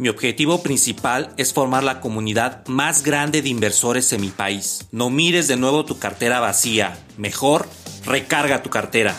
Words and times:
Mi 0.00 0.08
objetivo 0.08 0.62
principal 0.62 1.34
es 1.36 1.52
formar 1.52 1.84
la 1.84 2.00
comunidad 2.00 2.66
más 2.68 3.02
grande 3.02 3.42
de 3.42 3.50
inversores 3.50 4.10
en 4.14 4.22
mi 4.22 4.30
país. 4.30 4.88
No 4.92 5.10
mires 5.10 5.46
de 5.46 5.58
nuevo 5.58 5.84
tu 5.84 5.98
cartera 5.98 6.40
vacía. 6.40 6.98
Mejor, 7.18 7.68
recarga 8.06 8.62
tu 8.62 8.70
cartera. 8.70 9.14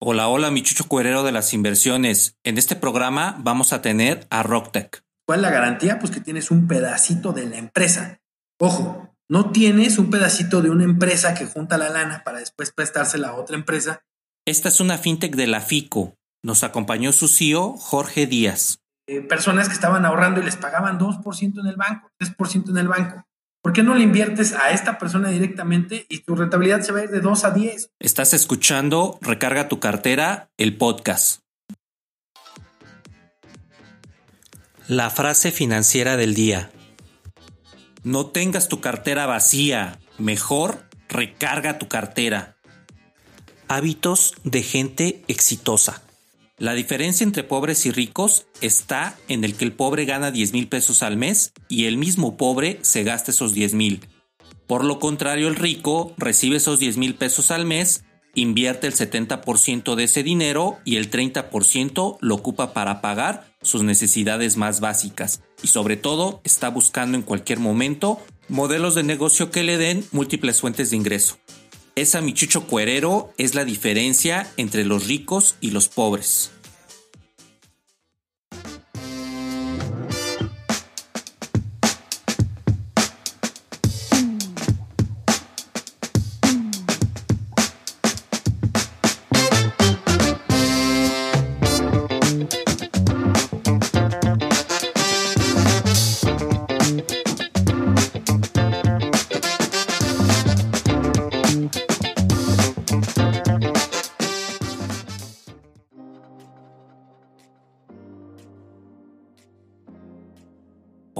Hola, 0.00 0.26
hola, 0.26 0.50
mi 0.50 0.64
chucho 0.64 0.88
cuerero 0.88 1.22
de 1.22 1.30
las 1.30 1.54
inversiones. 1.54 2.34
En 2.42 2.58
este 2.58 2.74
programa 2.74 3.36
vamos 3.38 3.72
a 3.72 3.82
tener 3.82 4.26
a 4.30 4.42
Rocktech. 4.42 5.04
¿Cuál 5.24 5.38
es 5.38 5.42
la 5.42 5.50
garantía? 5.50 6.00
Pues 6.00 6.10
que 6.10 6.20
tienes 6.20 6.50
un 6.50 6.66
pedacito 6.66 7.32
de 7.32 7.46
la 7.46 7.58
empresa. 7.58 8.20
Ojo, 8.58 9.14
no 9.28 9.52
tienes 9.52 9.96
un 9.96 10.10
pedacito 10.10 10.60
de 10.60 10.70
una 10.70 10.82
empresa 10.82 11.34
que 11.34 11.46
junta 11.46 11.78
la 11.78 11.88
lana 11.88 12.24
para 12.24 12.40
después 12.40 12.72
prestársela 12.72 13.28
a 13.28 13.34
otra 13.36 13.54
empresa. 13.54 14.02
Esta 14.44 14.70
es 14.70 14.80
una 14.80 14.98
fintech 14.98 15.36
de 15.36 15.46
la 15.46 15.60
FICO, 15.60 16.17
nos 16.42 16.62
acompañó 16.64 17.12
su 17.12 17.28
CEO, 17.28 17.76
Jorge 17.76 18.26
Díaz. 18.26 18.80
Eh, 19.06 19.22
personas 19.22 19.68
que 19.68 19.74
estaban 19.74 20.04
ahorrando 20.04 20.40
y 20.40 20.44
les 20.44 20.56
pagaban 20.56 20.98
2% 20.98 21.60
en 21.60 21.66
el 21.66 21.76
banco, 21.76 22.10
3% 22.18 22.70
en 22.70 22.76
el 22.76 22.88
banco. 22.88 23.24
¿Por 23.62 23.72
qué 23.72 23.82
no 23.82 23.94
le 23.94 24.04
inviertes 24.04 24.52
a 24.52 24.70
esta 24.70 24.98
persona 24.98 25.30
directamente 25.30 26.06
y 26.08 26.20
tu 26.20 26.36
rentabilidad 26.36 26.82
se 26.82 26.92
va 26.92 27.00
a 27.00 27.04
ir 27.04 27.10
de 27.10 27.20
2 27.20 27.44
a 27.44 27.50
10? 27.50 27.90
Estás 27.98 28.34
escuchando 28.34 29.18
Recarga 29.20 29.68
tu 29.68 29.80
cartera, 29.80 30.50
el 30.58 30.76
podcast. 30.76 31.40
La 34.86 35.10
frase 35.10 35.50
financiera 35.52 36.16
del 36.16 36.34
día. 36.34 36.70
No 38.04 38.26
tengas 38.26 38.68
tu 38.68 38.80
cartera 38.80 39.26
vacía, 39.26 39.98
mejor 40.18 40.88
recarga 41.08 41.78
tu 41.78 41.88
cartera. 41.88 42.56
Hábitos 43.66 44.34
de 44.44 44.62
gente 44.62 45.24
exitosa. 45.28 46.02
La 46.58 46.74
diferencia 46.74 47.22
entre 47.22 47.44
pobres 47.44 47.86
y 47.86 47.92
ricos 47.92 48.46
está 48.60 49.16
en 49.28 49.44
el 49.44 49.54
que 49.54 49.64
el 49.64 49.72
pobre 49.72 50.06
gana 50.06 50.32
10 50.32 50.52
mil 50.52 50.66
pesos 50.66 51.04
al 51.04 51.16
mes 51.16 51.52
y 51.68 51.84
el 51.84 51.96
mismo 51.96 52.36
pobre 52.36 52.80
se 52.82 53.04
gasta 53.04 53.30
esos 53.30 53.54
10 53.54 53.74
mil. 53.74 54.00
Por 54.66 54.84
lo 54.84 54.98
contrario, 54.98 55.46
el 55.46 55.54
rico 55.54 56.14
recibe 56.18 56.56
esos 56.56 56.80
10 56.80 56.96
mil 56.96 57.14
pesos 57.14 57.52
al 57.52 57.64
mes, 57.64 58.02
invierte 58.34 58.88
el 58.88 58.94
70% 58.94 59.94
de 59.94 60.02
ese 60.02 60.24
dinero 60.24 60.78
y 60.84 60.96
el 60.96 61.12
30% 61.12 62.18
lo 62.20 62.34
ocupa 62.34 62.72
para 62.72 63.00
pagar 63.00 63.54
sus 63.62 63.84
necesidades 63.84 64.56
más 64.56 64.80
básicas 64.80 65.42
y 65.62 65.68
sobre 65.68 65.96
todo 65.96 66.40
está 66.42 66.70
buscando 66.70 67.16
en 67.16 67.22
cualquier 67.22 67.60
momento 67.60 68.20
modelos 68.48 68.96
de 68.96 69.04
negocio 69.04 69.52
que 69.52 69.62
le 69.62 69.78
den 69.78 70.04
múltiples 70.10 70.60
fuentes 70.60 70.90
de 70.90 70.96
ingreso. 70.96 71.38
Esa 71.98 72.20
michucho 72.20 72.68
cuerero 72.68 73.32
es 73.38 73.56
la 73.56 73.64
diferencia 73.64 74.48
entre 74.56 74.84
los 74.84 75.08
ricos 75.08 75.56
y 75.60 75.72
los 75.72 75.88
pobres. 75.88 76.52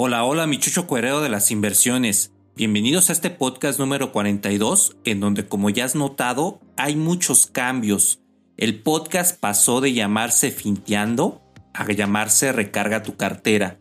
Hola, 0.01 0.23
hola, 0.23 0.47
mi 0.47 0.61
chucho 0.61 0.87
cuerero 0.87 1.23
de 1.23 1.29
las 1.29 1.51
inversiones. 1.51 2.31
Bienvenidos 2.55 3.11
a 3.11 3.13
este 3.13 3.31
podcast 3.31 3.81
número 3.81 4.13
42, 4.13 4.97
en 5.03 5.19
donde 5.19 5.49
como 5.49 5.71
ya 5.71 5.87
has 5.87 5.97
notado, 5.97 6.61
hay 6.77 6.95
muchos 6.95 7.49
cambios. 7.49 8.21
El 8.57 8.81
podcast 8.81 9.41
pasó 9.41 9.81
de 9.81 9.95
llamarse 9.95 10.53
Finteando 10.53 11.43
a 11.75 11.85
llamarse 11.91 12.53
Recarga 12.53 13.03
tu 13.03 13.17
cartera. 13.17 13.81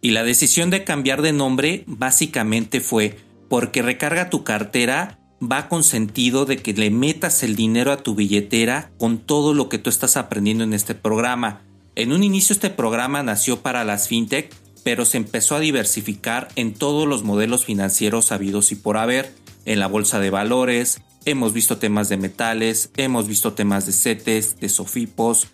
Y 0.00 0.12
la 0.12 0.22
decisión 0.22 0.70
de 0.70 0.84
cambiar 0.84 1.22
de 1.22 1.32
nombre 1.32 1.82
básicamente 1.88 2.80
fue 2.80 3.18
porque 3.48 3.82
Recarga 3.82 4.30
tu 4.30 4.44
cartera 4.44 5.18
va 5.42 5.68
con 5.68 5.82
sentido 5.82 6.44
de 6.44 6.58
que 6.58 6.72
le 6.72 6.90
metas 6.90 7.42
el 7.42 7.56
dinero 7.56 7.90
a 7.90 7.96
tu 7.96 8.14
billetera 8.14 8.92
con 8.96 9.18
todo 9.18 9.54
lo 9.54 9.68
que 9.68 9.78
tú 9.78 9.90
estás 9.90 10.16
aprendiendo 10.16 10.62
en 10.62 10.72
este 10.72 10.94
programa. 10.94 11.62
En 11.96 12.12
un 12.12 12.22
inicio 12.22 12.52
este 12.52 12.70
programa 12.70 13.24
nació 13.24 13.60
para 13.60 13.82
las 13.82 14.06
fintech 14.06 14.54
pero 14.84 15.04
se 15.04 15.16
empezó 15.16 15.56
a 15.56 15.60
diversificar 15.60 16.48
en 16.56 16.74
todos 16.74 17.06
los 17.06 17.22
modelos 17.22 17.64
financieros 17.64 18.32
habidos 18.32 18.72
y 18.72 18.76
por 18.76 18.96
haber, 18.96 19.32
en 19.64 19.80
la 19.80 19.86
bolsa 19.86 20.20
de 20.20 20.30
valores, 20.30 21.00
hemos 21.24 21.52
visto 21.52 21.78
temas 21.78 22.08
de 22.08 22.16
metales, 22.16 22.90
hemos 22.96 23.28
visto 23.28 23.52
temas 23.52 23.86
de 23.86 23.92
CETES, 23.92 24.60
de 24.60 24.68
SOFIPOS, 24.68 25.48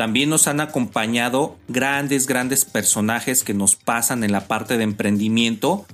también 0.00 0.30
nos 0.30 0.46
han 0.46 0.60
acompañado 0.60 1.58
grandes, 1.68 2.26
grandes 2.26 2.64
personajes 2.64 3.42
que 3.42 3.52
nos 3.52 3.76
pasan 3.76 4.24
en 4.24 4.32
la 4.32 4.46
parte 4.46 4.78
de 4.78 4.84
emprendimiento. 4.84 5.84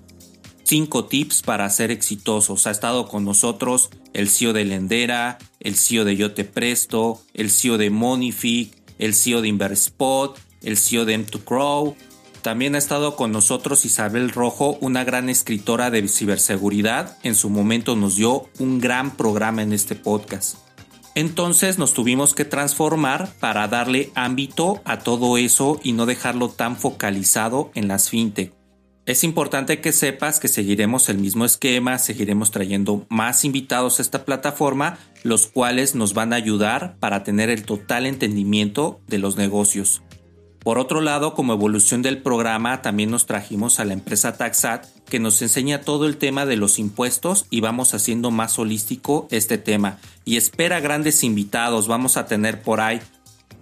Cinco 0.63 1.07
tips 1.07 1.43
para 1.43 1.69
ser 1.71 1.91
exitosos. 1.91 2.69
Ha 2.69 2.71
estado 2.71 3.09
con 3.09 3.25
nosotros 3.25 3.91
el 4.13 4.29
CEO 4.29 4.53
de 4.53 4.65
Lendera, 4.65 5.39
el 5.59 5.75
CEO 5.75 6.05
de 6.05 6.17
Yo 6.17 6.35
Te 6.35 6.45
Presto, 6.45 7.21
el 7.35 7.51
CEO 7.51 7.79
de 7.79 7.91
Monific, 7.91 8.73
el 8.99 9.13
CEO 9.13 9.43
de 9.43 9.49
Inverspot, 9.49 10.39
el 10.63 10.77
CEO 10.77 11.05
de 11.05 11.19
M2Crow, 11.19 11.97
también 12.47 12.77
ha 12.77 12.79
estado 12.79 13.17
con 13.17 13.33
nosotros 13.33 13.85
Isabel 13.85 14.31
Rojo, 14.31 14.79
una 14.81 15.03
gran 15.03 15.29
escritora 15.29 15.91
de 15.91 16.07
ciberseguridad. 16.07 17.19
En 17.25 17.35
su 17.35 17.51
momento 17.51 17.97
nos 17.97 18.15
dio 18.15 18.49
un 18.61 18.79
gran 18.79 19.17
programa 19.17 19.65
en 19.65 19.73
este 19.73 19.97
podcast. 19.97 20.59
Entonces 21.17 21.77
nos 21.77 21.93
tuvimos 21.93 22.35
que 22.35 22.45
transformar 22.45 23.33
para 23.41 23.67
darle 23.67 24.13
ámbito 24.15 24.81
a 24.85 25.01
todo 25.01 25.39
eso 25.39 25.81
y 25.83 25.91
no 25.93 26.07
dejarlo 26.07 26.49
tan 26.49 26.77
focalizado 26.77 27.73
en 27.75 27.89
las 27.89 28.11
fintech. 28.11 28.53
Es 29.07 29.25
importante 29.25 29.81
que 29.81 29.91
sepas 29.91 30.39
que 30.39 30.47
seguiremos 30.47 31.09
el 31.09 31.19
mismo 31.19 31.45
esquema, 31.45 31.99
seguiremos 31.99 32.53
trayendo 32.53 33.07
más 33.09 33.45
invitados 33.45 33.99
a 33.99 34.03
esta 34.03 34.25
plataforma, 34.25 35.01
los 35.25 35.49
cuales 35.49 35.97
nos 35.97 36.15
van 36.15 36.33
a 36.33 36.37
ayudar 36.37 36.95
para 37.01 37.25
tener 37.25 37.51
el 37.51 37.65
total 37.65 38.07
entendimiento 38.07 39.01
de 39.09 39.19
los 39.19 39.37
negocios. 39.37 40.01
Por 40.67 40.81
otro 40.81 41.01
lado, 41.01 41.35
como 41.35 41.53
evolución 41.53 42.03
del 42.03 42.19
programa, 42.19 42.83
también 42.83 43.09
nos 43.09 43.25
trajimos 43.25 43.79
a 43.79 43.85
la 43.85 43.93
empresa 43.93 44.37
Taxat, 44.37 44.85
que 45.09 45.21
nos 45.21 45.41
enseña 45.41 45.83
todo 45.83 46.07
el 46.07 46.17
tema 46.17 46.45
de 46.45 46.57
los 46.57 46.81
impuestos 46.81 47.47
y 47.51 47.61
vamos 47.61 47.95
haciendo 47.95 48.33
más 48.33 48.59
holístico 48.59 49.29
este 49.31 49.59
tema. 49.59 49.99
Y 50.25 50.37
espera 50.37 50.81
grandes 50.81 51.23
invitados, 51.23 51.87
vamos 51.87 52.17
a 52.17 52.27
tener 52.27 52.63
por 52.63 52.81
ahí 52.81 53.01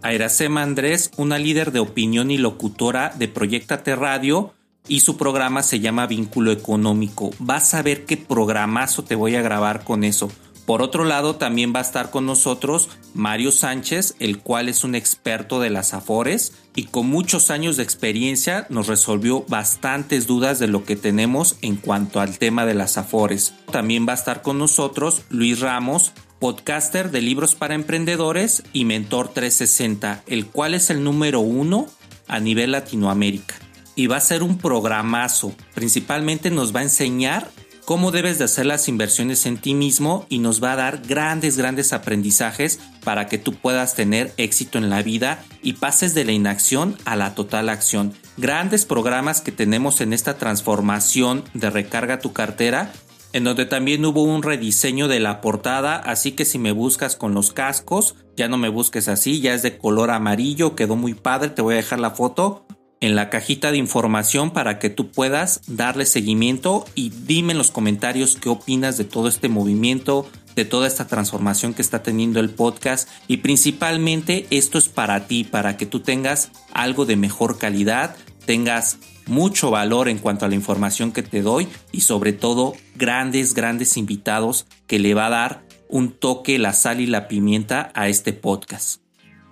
a 0.00 0.14
Iracema 0.14 0.62
Andrés, 0.62 1.10
una 1.18 1.38
líder 1.38 1.72
de 1.72 1.80
opinión 1.80 2.30
y 2.30 2.38
locutora 2.38 3.12
de 3.18 3.28
Proyectate 3.28 3.96
Radio, 3.96 4.54
y 4.88 5.00
su 5.00 5.18
programa 5.18 5.62
se 5.62 5.80
llama 5.80 6.06
Vínculo 6.06 6.52
Económico. 6.52 7.32
Vas 7.38 7.74
a 7.74 7.82
ver 7.82 8.06
qué 8.06 8.16
programazo 8.16 9.04
te 9.04 9.14
voy 9.14 9.34
a 9.36 9.42
grabar 9.42 9.84
con 9.84 10.04
eso. 10.04 10.30
Por 10.66 10.80
otro 10.80 11.04
lado, 11.04 11.36
también 11.36 11.74
va 11.74 11.80
a 11.80 11.82
estar 11.82 12.10
con 12.10 12.24
nosotros 12.24 12.88
Mario 13.12 13.52
Sánchez, 13.52 14.14
el 14.18 14.38
cual 14.38 14.68
es 14.68 14.82
un 14.82 14.94
experto 14.94 15.60
de 15.60 15.68
las 15.68 15.92
Afores 15.92 16.52
y 16.74 16.84
con 16.84 17.06
muchos 17.06 17.50
años 17.50 17.76
de 17.76 17.82
experiencia 17.82 18.66
nos 18.70 18.86
resolvió 18.86 19.44
bastantes 19.46 20.26
dudas 20.26 20.58
de 20.58 20.66
lo 20.66 20.84
que 20.84 20.96
tenemos 20.96 21.56
en 21.60 21.76
cuanto 21.76 22.20
al 22.20 22.38
tema 22.38 22.64
de 22.64 22.74
las 22.74 22.96
Afores. 22.96 23.54
También 23.70 24.06
va 24.08 24.12
a 24.12 24.16
estar 24.16 24.40
con 24.40 24.58
nosotros 24.58 25.22
Luis 25.28 25.60
Ramos, 25.60 26.12
podcaster 26.38 27.10
de 27.10 27.20
libros 27.20 27.54
para 27.54 27.74
emprendedores 27.74 28.64
y 28.72 28.86
mentor 28.86 29.28
360, 29.28 30.24
el 30.26 30.46
cual 30.46 30.74
es 30.74 30.88
el 30.88 31.04
número 31.04 31.40
uno 31.40 31.86
a 32.26 32.40
nivel 32.40 32.72
Latinoamérica. 32.72 33.54
Y 33.96 34.08
va 34.08 34.16
a 34.16 34.20
ser 34.20 34.42
un 34.42 34.58
programazo. 34.58 35.54
Principalmente 35.74 36.50
nos 36.50 36.74
va 36.74 36.80
a 36.80 36.84
enseñar 36.84 37.50
cómo 37.84 38.10
debes 38.10 38.38
de 38.38 38.44
hacer 38.44 38.66
las 38.66 38.88
inversiones 38.88 39.46
en 39.46 39.58
ti 39.58 39.74
mismo 39.74 40.26
y 40.28 40.38
nos 40.38 40.62
va 40.62 40.72
a 40.72 40.76
dar 40.76 41.02
grandes, 41.06 41.56
grandes 41.56 41.92
aprendizajes 41.92 42.80
para 43.04 43.26
que 43.26 43.38
tú 43.38 43.54
puedas 43.54 43.94
tener 43.94 44.32
éxito 44.36 44.78
en 44.78 44.90
la 44.90 45.02
vida 45.02 45.44
y 45.62 45.74
pases 45.74 46.14
de 46.14 46.24
la 46.24 46.32
inacción 46.32 46.96
a 47.04 47.16
la 47.16 47.34
total 47.34 47.68
acción. 47.68 48.14
Grandes 48.36 48.84
programas 48.86 49.40
que 49.40 49.52
tenemos 49.52 50.00
en 50.00 50.12
esta 50.12 50.38
transformación 50.38 51.44
de 51.54 51.70
recarga 51.70 52.20
tu 52.20 52.32
cartera 52.32 52.92
en 53.34 53.42
donde 53.42 53.66
también 53.66 54.04
hubo 54.04 54.22
un 54.22 54.44
rediseño 54.44 55.08
de 55.08 55.18
la 55.18 55.40
portada, 55.40 55.96
así 55.96 56.32
que 56.32 56.44
si 56.44 56.56
me 56.56 56.70
buscas 56.70 57.16
con 57.16 57.34
los 57.34 57.52
cascos, 57.52 58.14
ya 58.36 58.46
no 58.46 58.58
me 58.58 58.68
busques 58.68 59.08
así, 59.08 59.40
ya 59.40 59.54
es 59.54 59.62
de 59.62 59.76
color 59.76 60.12
amarillo, 60.12 60.76
quedó 60.76 60.94
muy 60.94 61.14
padre, 61.14 61.48
te 61.48 61.60
voy 61.60 61.74
a 61.74 61.78
dejar 61.78 61.98
la 61.98 62.12
foto 62.12 62.63
en 63.04 63.14
la 63.14 63.28
cajita 63.28 63.70
de 63.70 63.76
información 63.76 64.50
para 64.50 64.78
que 64.78 64.88
tú 64.88 65.10
puedas 65.10 65.60
darle 65.66 66.06
seguimiento 66.06 66.86
y 66.94 67.10
dime 67.10 67.52
en 67.52 67.58
los 67.58 67.70
comentarios 67.70 68.36
qué 68.36 68.48
opinas 68.48 68.96
de 68.96 69.04
todo 69.04 69.28
este 69.28 69.50
movimiento, 69.50 70.26
de 70.56 70.64
toda 70.64 70.86
esta 70.86 71.06
transformación 71.06 71.74
que 71.74 71.82
está 71.82 72.02
teniendo 72.02 72.40
el 72.40 72.48
podcast 72.48 73.10
y 73.28 73.38
principalmente 73.38 74.46
esto 74.48 74.78
es 74.78 74.88
para 74.88 75.26
ti, 75.26 75.44
para 75.44 75.76
que 75.76 75.84
tú 75.84 76.00
tengas 76.00 76.50
algo 76.72 77.04
de 77.04 77.16
mejor 77.16 77.58
calidad, 77.58 78.16
tengas 78.46 78.96
mucho 79.26 79.70
valor 79.70 80.08
en 80.08 80.16
cuanto 80.16 80.46
a 80.46 80.48
la 80.48 80.54
información 80.54 81.12
que 81.12 81.22
te 81.22 81.42
doy 81.42 81.68
y 81.92 82.00
sobre 82.00 82.32
todo 82.32 82.74
grandes, 82.96 83.52
grandes 83.52 83.98
invitados 83.98 84.64
que 84.86 84.98
le 84.98 85.12
va 85.12 85.26
a 85.26 85.30
dar 85.30 85.66
un 85.90 86.10
toque, 86.10 86.58
la 86.58 86.72
sal 86.72 87.02
y 87.02 87.06
la 87.06 87.28
pimienta 87.28 87.92
a 87.94 88.08
este 88.08 88.32
podcast. 88.32 89.03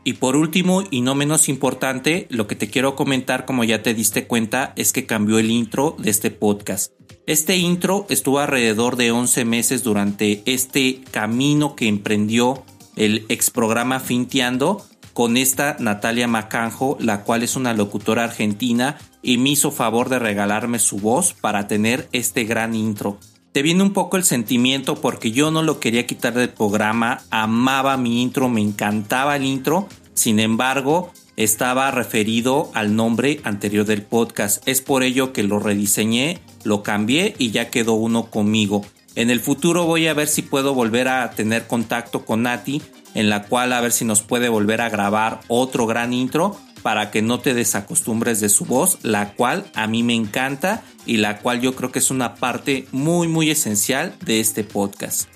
Y 0.05 0.15
por 0.15 0.37
último 0.37 0.83
y 0.91 1.01
no 1.01 1.15
menos 1.15 1.49
importante, 1.49 2.27
lo 2.29 2.47
que 2.47 2.57
te 2.57 2.69
quiero 2.69 2.97
comentar 2.97 3.45
como 3.45 3.63
ya 3.63 3.83
te 3.83 3.95
diste 3.95 4.27
cuenta 4.27 4.73
es 4.77 4.93
que 4.93 5.07
cambió 5.07 5.39
el 5.39 5.51
intro 5.51 5.97
de 5.99 6.11
este 6.11 6.31
podcast. 6.31 6.93
Este 7.27 7.57
intro 7.57 8.07
estuvo 8.09 8.41
alrededor 8.41 8.97
de 8.97 9.13
11 9.13 9.45
meses 9.45 9.85
durante 9.85 10.43
este 10.45 11.03
camino 11.13 11.77
que 11.77 11.87
emprendió 11.87 12.65
el 12.97 13.25
ex 13.29 13.51
programa 13.51 14.01
Finteando 14.01 14.85
con 15.13 15.37
esta 15.37 15.77
Natalia 15.79 16.27
Macanjo, 16.27 16.97
la 16.99 17.23
cual 17.23 17.45
es 17.45 17.55
una 17.55 17.75
locutora 17.75 18.25
argentina 18.25 18.99
y 19.23 19.39
me 19.39 19.51
hizo 19.51 19.71
favor 19.71 20.09
de 20.09 20.19
regalarme 20.19 20.81
su 20.81 20.99
voz 20.99 21.33
para 21.33 21.69
tener 21.69 22.09
este 22.13 22.45
gran 22.45 22.75
intro. 22.75 23.19
Te 23.53 23.61
viene 23.61 23.83
un 23.83 23.93
poco 23.93 24.17
el 24.17 24.25
sentimiento 24.25 24.95
porque 24.95 25.31
yo 25.31 25.51
no 25.51 25.63
lo 25.63 25.79
quería 25.79 26.07
quitar 26.07 26.33
del 26.33 26.49
programa, 26.49 27.21
amaba 27.29 27.99
mi 27.99 28.23
intro, 28.23 28.49
me 28.49 28.63
encantaba 28.63 29.37
el 29.37 29.45
intro, 29.45 29.89
sin 30.15 30.41
embargo, 30.41 31.13
estaba 31.37 31.91
referido 31.91 32.71
al 32.73 32.97
nombre 32.97 33.41
anterior 33.45 33.85
del 33.85 34.01
podcast. 34.01 34.67
Es 34.67 34.81
por 34.81 35.03
ello 35.03 35.35
que 35.35 35.43
lo 35.43 35.59
rediseñé, 35.59 36.41
lo 36.65 36.83
cambié 36.83 37.35
y 37.37 37.51
ya 37.51 37.69
quedó 37.69 37.93
uno 37.93 38.31
conmigo. 38.31 38.87
En 39.17 39.29
el 39.29 39.41
futuro 39.41 39.85
voy 39.85 40.07
a 40.07 40.15
ver 40.15 40.29
si 40.29 40.41
puedo 40.41 40.73
volver 40.73 41.09
a 41.09 41.31
tener 41.33 41.67
contacto 41.67 42.25
con 42.25 42.45
Nati, 42.45 42.81
en 43.13 43.29
la 43.29 43.43
cual 43.43 43.75
a 43.75 43.83
ver 43.83 43.93
si 43.93 44.07
nos 44.07 44.23
puede 44.23 44.49
volver 44.49 44.81
a 44.81 44.89
grabar 44.89 45.41
otro 45.49 45.85
gran 45.87 46.15
intro 46.15 46.57
para 46.83 47.11
que 47.11 47.21
no 47.21 47.39
te 47.39 47.53
desacostumbres 47.53 48.41
de 48.41 48.49
su 48.49 48.65
voz, 48.65 48.99
la 49.03 49.35
cual 49.35 49.67
a 49.75 49.87
mí 49.87 50.03
me 50.03 50.15
encanta 50.15 50.83
y 51.07 51.17
la 51.17 51.39
cual 51.39 51.61
yo 51.61 51.75
creo 51.75 51.93
que 51.93 51.99
es 51.99 52.11
una 52.11 52.35
parte 52.35 52.87
muy 52.93 53.29
muy 53.29 53.51
esencial 53.51 54.15
de 54.25 54.41
este 54.41 54.65
podcast. 54.65 55.29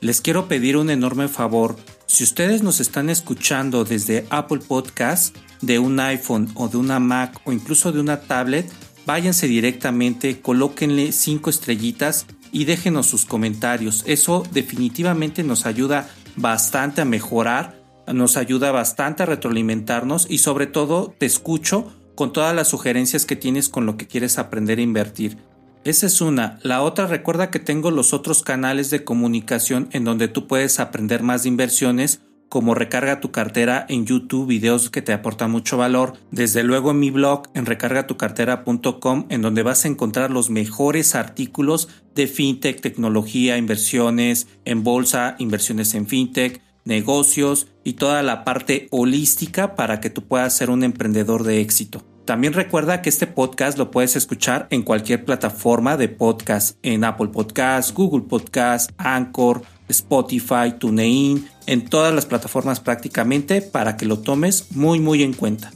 Les 0.00 0.20
quiero 0.20 0.48
pedir 0.48 0.76
un 0.76 0.90
enorme 0.90 1.28
favor. 1.28 1.76
Si 2.06 2.24
ustedes 2.24 2.62
nos 2.62 2.80
están 2.80 3.08
escuchando 3.08 3.84
desde 3.84 4.26
Apple 4.30 4.60
Podcast, 4.66 5.36
de 5.60 5.78
un 5.78 6.00
iPhone 6.00 6.50
o 6.54 6.68
de 6.68 6.76
una 6.76 6.98
Mac 6.98 7.40
o 7.44 7.52
incluso 7.52 7.92
de 7.92 8.00
una 8.00 8.22
tablet, 8.22 8.70
váyanse 9.06 9.46
directamente, 9.46 10.40
colóquenle 10.40 11.12
cinco 11.12 11.50
estrellitas 11.50 12.26
y 12.50 12.64
déjenos 12.64 13.06
sus 13.06 13.24
comentarios. 13.24 14.02
Eso 14.06 14.42
definitivamente 14.52 15.44
nos 15.44 15.66
ayuda 15.66 16.08
bastante 16.36 17.00
a 17.00 17.04
mejorar 17.04 17.82
nos 18.06 18.36
ayuda 18.36 18.72
bastante 18.72 19.22
a 19.22 19.26
retroalimentarnos 19.26 20.26
y 20.28 20.38
sobre 20.38 20.66
todo 20.66 21.14
te 21.16 21.26
escucho 21.26 21.92
con 22.22 22.32
todas 22.32 22.54
las 22.54 22.68
sugerencias 22.68 23.26
que 23.26 23.34
tienes 23.34 23.68
con 23.68 23.84
lo 23.84 23.96
que 23.96 24.06
quieres 24.06 24.38
aprender 24.38 24.78
a 24.78 24.82
invertir. 24.82 25.38
Esa 25.82 26.06
es 26.06 26.20
una. 26.20 26.60
La 26.62 26.80
otra, 26.80 27.08
recuerda 27.08 27.50
que 27.50 27.58
tengo 27.58 27.90
los 27.90 28.14
otros 28.14 28.44
canales 28.44 28.90
de 28.90 29.02
comunicación 29.02 29.88
en 29.90 30.04
donde 30.04 30.28
tú 30.28 30.46
puedes 30.46 30.78
aprender 30.78 31.24
más 31.24 31.42
de 31.42 31.48
inversiones, 31.48 32.20
como 32.48 32.76
recarga 32.76 33.18
tu 33.18 33.32
cartera 33.32 33.84
en 33.88 34.06
YouTube, 34.06 34.46
videos 34.46 34.88
que 34.88 35.02
te 35.02 35.12
aportan 35.12 35.50
mucho 35.50 35.76
valor. 35.76 36.12
Desde 36.30 36.62
luego 36.62 36.92
en 36.92 37.00
mi 37.00 37.10
blog 37.10 37.48
en 37.54 37.66
recargatucartera.com, 37.66 39.26
en 39.28 39.42
donde 39.42 39.64
vas 39.64 39.84
a 39.84 39.88
encontrar 39.88 40.30
los 40.30 40.48
mejores 40.48 41.16
artículos 41.16 41.88
de 42.14 42.28
fintech, 42.28 42.80
tecnología, 42.80 43.58
inversiones 43.58 44.46
en 44.64 44.84
bolsa, 44.84 45.34
inversiones 45.40 45.92
en 45.94 46.06
fintech 46.06 46.62
negocios 46.84 47.68
y 47.84 47.94
toda 47.94 48.22
la 48.22 48.44
parte 48.44 48.88
holística 48.90 49.76
para 49.76 50.00
que 50.00 50.10
tú 50.10 50.22
puedas 50.22 50.56
ser 50.56 50.70
un 50.70 50.84
emprendedor 50.84 51.44
de 51.44 51.60
éxito. 51.60 52.04
También 52.24 52.52
recuerda 52.52 53.02
que 53.02 53.08
este 53.08 53.26
podcast 53.26 53.76
lo 53.78 53.90
puedes 53.90 54.14
escuchar 54.16 54.68
en 54.70 54.82
cualquier 54.82 55.24
plataforma 55.24 55.96
de 55.96 56.08
podcast, 56.08 56.78
en 56.82 57.04
Apple 57.04 57.28
Podcast, 57.28 57.92
Google 57.92 58.22
Podcast, 58.22 58.90
Anchor, 58.96 59.62
Spotify, 59.88 60.74
TuneIn, 60.78 61.48
en 61.66 61.84
todas 61.84 62.14
las 62.14 62.26
plataformas 62.26 62.80
prácticamente 62.80 63.60
para 63.60 63.96
que 63.96 64.06
lo 64.06 64.20
tomes 64.20 64.72
muy 64.76 65.00
muy 65.00 65.22
en 65.22 65.32
cuenta. 65.32 65.72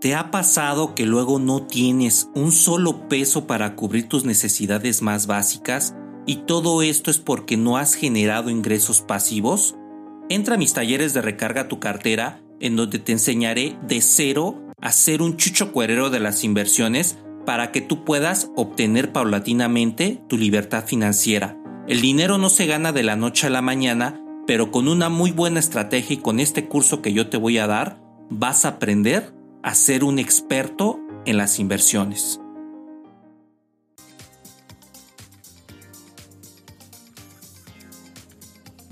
¿Te 0.00 0.14
ha 0.14 0.30
pasado 0.30 0.94
que 0.94 1.04
luego 1.04 1.38
no 1.38 1.66
tienes 1.66 2.28
un 2.34 2.52
solo 2.52 3.08
peso 3.08 3.46
para 3.46 3.74
cubrir 3.74 4.08
tus 4.08 4.24
necesidades 4.24 5.02
más 5.02 5.26
básicas? 5.26 5.94
y 6.26 6.38
todo 6.38 6.82
esto 6.82 7.10
es 7.10 7.18
porque 7.18 7.56
no 7.56 7.78
has 7.78 7.94
generado 7.94 8.50
ingresos 8.50 9.00
pasivos? 9.00 9.76
Entra 10.28 10.56
a 10.56 10.58
mis 10.58 10.74
talleres 10.74 11.14
de 11.14 11.22
recarga 11.22 11.68
tu 11.68 11.78
cartera 11.78 12.42
en 12.60 12.76
donde 12.76 12.98
te 12.98 13.12
enseñaré 13.12 13.76
de 13.86 14.00
cero 14.00 14.62
a 14.80 14.92
ser 14.92 15.22
un 15.22 15.36
chucho 15.36 15.72
cuerero 15.72 16.10
de 16.10 16.20
las 16.20 16.44
inversiones 16.44 17.16
para 17.44 17.72
que 17.72 17.80
tú 17.80 18.04
puedas 18.04 18.50
obtener 18.56 19.12
paulatinamente 19.12 20.22
tu 20.28 20.36
libertad 20.36 20.84
financiera. 20.84 21.56
El 21.88 22.00
dinero 22.00 22.38
no 22.38 22.50
se 22.50 22.66
gana 22.66 22.92
de 22.92 23.04
la 23.04 23.16
noche 23.16 23.46
a 23.46 23.50
la 23.50 23.62
mañana, 23.62 24.20
pero 24.46 24.70
con 24.70 24.88
una 24.88 25.08
muy 25.08 25.30
buena 25.30 25.60
estrategia 25.60 26.14
y 26.14 26.18
con 26.18 26.40
este 26.40 26.66
curso 26.66 27.00
que 27.00 27.12
yo 27.12 27.28
te 27.28 27.36
voy 27.36 27.58
a 27.58 27.66
dar, 27.66 28.00
vas 28.28 28.64
a 28.64 28.70
aprender 28.70 29.32
a 29.62 29.74
ser 29.74 30.04
un 30.04 30.18
experto 30.18 31.00
en 31.24 31.36
las 31.36 31.58
inversiones. 31.58 32.40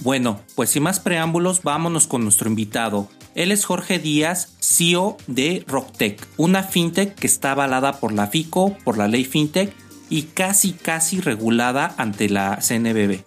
Bueno, 0.05 0.40
pues 0.55 0.70
sin 0.70 0.82
más 0.82 1.00
preámbulos, 1.00 1.62
vámonos 1.62 2.06
con 2.06 2.22
nuestro 2.22 2.49
invitado. 2.49 3.08
Él 3.35 3.51
es 3.51 3.65
Jorge 3.65 3.99
Díaz, 3.99 4.55
CEO 4.61 5.17
de 5.26 5.64
Rocktech, 5.67 6.25
una 6.37 6.62
fintech 6.62 7.14
que 7.14 7.26
está 7.26 7.53
avalada 7.53 7.99
por 7.99 8.12
la 8.12 8.29
FICO, 8.29 8.76
por 8.85 8.97
la 8.97 9.09
ley 9.09 9.25
fintech 9.25 9.75
y 10.09 10.23
casi 10.23 10.73
casi 10.73 11.21
regulada 11.21 11.95
ante 11.99 12.29
la 12.29 12.59
CNBB. 12.61 13.25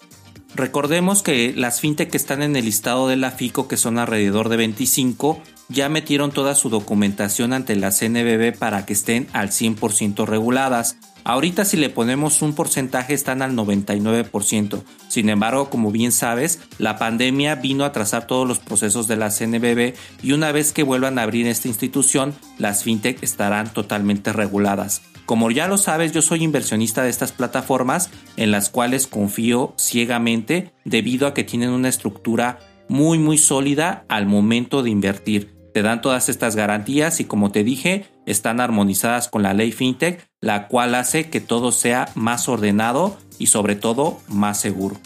Recordemos 0.56 1.24
que 1.24 1.54
las 1.56 1.82
fintech 1.82 2.10
que 2.10 2.18
están 2.18 2.42
en 2.42 2.56
el 2.56 2.66
listado 2.66 3.08
de 3.08 3.18
la 3.18 3.32
FICO, 3.32 3.68
que 3.68 3.78
son 3.78 4.00
alrededor 4.00 4.50
de 4.50 4.58
25, 4.58 5.42
ya 5.70 5.90
metieron 5.90 6.32
toda 6.32 6.56
su 6.56 6.70
documentación 6.70 7.52
ante 7.52 7.76
la 7.76 7.92
CNBB 7.92 8.58
para 8.58 8.86
que 8.86 8.94
estén 8.94 9.28
al 9.34 9.50
100% 9.50 10.26
reguladas. 10.26 10.96
Ahorita 11.28 11.66
si 11.66 11.76
le 11.76 11.90
ponemos 11.90 12.42
un 12.42 12.56
porcentaje 12.56 13.14
están 13.14 13.42
al 13.42 13.52
99%. 13.54 14.82
Sin 15.10 15.28
embargo, 15.28 15.70
como 15.70 15.92
bien 15.92 16.14
sabes, 16.14 16.62
la 16.78 16.98
pandemia 16.98 17.56
vino 17.56 17.84
a 17.84 17.88
atrasar 17.88 18.28
todos 18.28 18.48
los 18.48 18.60
procesos 18.60 19.10
de 19.10 19.18
la 19.18 19.30
CNBB 19.30 19.94
y 20.24 20.32
una 20.32 20.54
vez 20.54 20.72
que 20.72 20.84
vuelvan 20.84 21.20
a 21.20 21.24
abrir 21.24 21.46
esta 21.48 21.68
institución, 21.68 22.34
las 22.58 22.86
fintech 22.86 23.22
estarán 23.24 23.74
totalmente 23.74 24.32
reguladas. 24.32 25.02
Como 25.26 25.52
ya 25.52 25.68
lo 25.68 25.78
sabes, 25.78 26.14
yo 26.14 26.22
soy 26.22 26.46
inversionista 26.46 27.04
de 27.04 27.10
estas 27.10 27.34
plataformas 27.34 28.10
en 28.38 28.52
las 28.52 28.70
cuales 28.70 29.06
confío 29.06 29.74
ciegamente 29.78 30.72
debido 30.86 31.28
a 31.28 31.34
que 31.34 31.44
tienen 31.44 31.72
una 31.72 31.90
estructura 31.90 32.60
muy 32.88 33.20
muy 33.20 33.38
sólida 33.38 34.06
al 34.08 34.28
momento 34.28 34.82
de 34.82 34.92
invertir 34.92 35.57
te 35.78 35.84
dan 35.84 36.02
todas 36.02 36.28
estas 36.28 36.56
garantías 36.56 37.20
y 37.20 37.26
como 37.26 37.52
te 37.52 37.64
dije, 37.64 38.08
están 38.26 38.62
armonizadas 38.62 39.28
con 39.28 39.44
la 39.44 39.54
ley 39.54 39.72
FinTech, 39.72 40.28
la 40.42 40.68
cual 40.68 40.96
hace 40.96 41.30
que 41.30 41.40
todo 41.40 41.72
sea 41.72 42.10
más 42.16 42.50
ordenado 42.50 43.16
y 43.38 43.46
sobre 43.46 43.76
todo 43.76 44.20
más 44.28 44.60
seguro. 44.60 44.98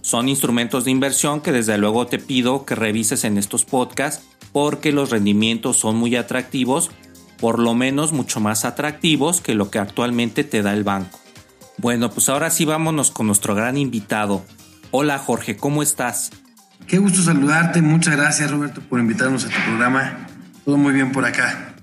Son 0.00 0.28
instrumentos 0.28 0.84
de 0.84 0.90
inversión 0.90 1.40
que 1.40 1.52
desde 1.52 1.78
luego 1.78 2.08
te 2.08 2.18
pido 2.18 2.64
que 2.64 2.74
revises 2.74 3.22
en 3.22 3.38
estos 3.38 3.64
podcasts 3.64 4.26
porque 4.50 4.90
los 4.90 5.10
rendimientos 5.10 5.76
son 5.76 5.94
muy 5.94 6.16
atractivos, 6.16 6.90
por 7.38 7.60
lo 7.60 7.74
menos 7.74 8.10
mucho 8.10 8.40
más 8.40 8.64
atractivos 8.64 9.40
que 9.40 9.54
lo 9.54 9.70
que 9.70 9.78
actualmente 9.78 10.42
te 10.42 10.62
da 10.62 10.72
el 10.72 10.82
banco. 10.82 11.16
Bueno, 11.76 12.10
pues 12.10 12.28
ahora 12.28 12.50
sí 12.50 12.64
vámonos 12.64 13.12
con 13.12 13.28
nuestro 13.28 13.54
gran 13.54 13.78
invitado. 13.78 14.42
Hola 14.90 15.16
Jorge, 15.20 15.56
¿cómo 15.56 15.80
estás? 15.80 16.32
Qué 16.86 16.98
gusto 16.98 17.22
saludarte. 17.22 17.82
Muchas 17.82 18.16
gracias, 18.16 18.50
Roberto, 18.50 18.80
por 18.80 19.00
invitarnos 19.00 19.44
a 19.44 19.48
tu 19.48 19.60
programa. 19.66 20.26
Todo 20.64 20.76
muy 20.76 20.92
bien 20.92 21.12
por 21.12 21.24
acá. 21.24 21.74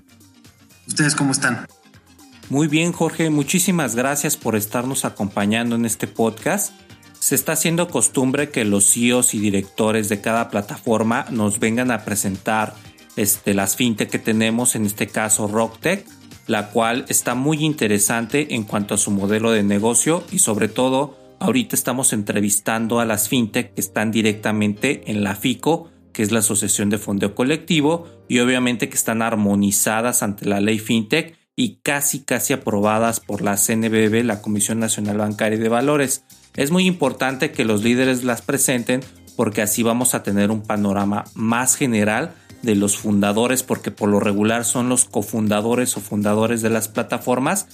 ¿Ustedes 0.86 1.14
cómo 1.14 1.32
están? 1.32 1.66
Muy 2.48 2.68
bien, 2.68 2.92
Jorge. 2.92 3.30
Muchísimas 3.30 3.96
gracias 3.96 4.36
por 4.36 4.54
estarnos 4.54 5.04
acompañando 5.04 5.74
en 5.74 5.84
este 5.84 6.06
podcast. 6.06 6.72
Se 7.18 7.34
está 7.34 7.52
haciendo 7.52 7.88
costumbre 7.88 8.50
que 8.50 8.64
los 8.64 8.92
CEOs 8.92 9.34
y 9.34 9.40
directores 9.40 10.08
de 10.08 10.20
cada 10.20 10.48
plataforma 10.48 11.26
nos 11.30 11.58
vengan 11.58 11.90
a 11.90 12.04
presentar 12.04 12.74
este, 13.16 13.54
las 13.54 13.74
fintech 13.74 14.10
que 14.10 14.20
tenemos, 14.20 14.76
en 14.76 14.86
este 14.86 15.08
caso 15.08 15.48
RockTech, 15.48 16.06
la 16.46 16.68
cual 16.70 17.04
está 17.08 17.34
muy 17.34 17.64
interesante 17.64 18.54
en 18.54 18.62
cuanto 18.62 18.94
a 18.94 18.98
su 18.98 19.10
modelo 19.10 19.50
de 19.50 19.64
negocio 19.64 20.24
y 20.30 20.38
sobre 20.38 20.68
todo 20.68 21.18
ahorita 21.40 21.76
estamos 21.76 22.12
entrevistando 22.12 23.00
a 23.00 23.04
las 23.04 23.28
fintech 23.28 23.74
que 23.74 23.80
están 23.80 24.10
directamente 24.10 25.10
en 25.10 25.22
la 25.22 25.34
FICO, 25.34 25.90
que 26.12 26.22
es 26.22 26.32
la 26.32 26.38
Asociación 26.38 26.90
de 26.90 26.98
Fondeo 26.98 27.34
Colectivo, 27.34 28.06
y 28.28 28.38
obviamente 28.38 28.88
que 28.88 28.96
están 28.96 29.22
armonizadas 29.22 30.22
ante 30.22 30.46
la 30.46 30.60
ley 30.60 30.78
fintech 30.78 31.36
y 31.54 31.76
casi 31.82 32.20
casi 32.20 32.52
aprobadas 32.52 33.20
por 33.20 33.42
la 33.42 33.56
CNBB, 33.56 34.24
la 34.24 34.42
Comisión 34.42 34.78
Nacional 34.78 35.18
Bancaria 35.18 35.58
de 35.58 35.68
Valores. 35.68 36.24
Es 36.54 36.70
muy 36.70 36.86
importante 36.86 37.50
que 37.50 37.64
los 37.64 37.82
líderes 37.82 38.24
las 38.24 38.42
presenten 38.42 39.00
porque 39.36 39.62
así 39.62 39.82
vamos 39.82 40.14
a 40.14 40.22
tener 40.22 40.50
un 40.50 40.62
panorama 40.62 41.24
más 41.34 41.76
general 41.76 42.34
de 42.62 42.74
los 42.74 42.96
fundadores, 42.96 43.62
porque 43.62 43.90
por 43.90 44.08
lo 44.08 44.18
regular 44.18 44.64
son 44.64 44.88
los 44.88 45.04
cofundadores 45.04 45.96
o 45.96 46.00
fundadores 46.00 46.62
de 46.62 46.70
las 46.70 46.88
plataformas, 46.88 47.68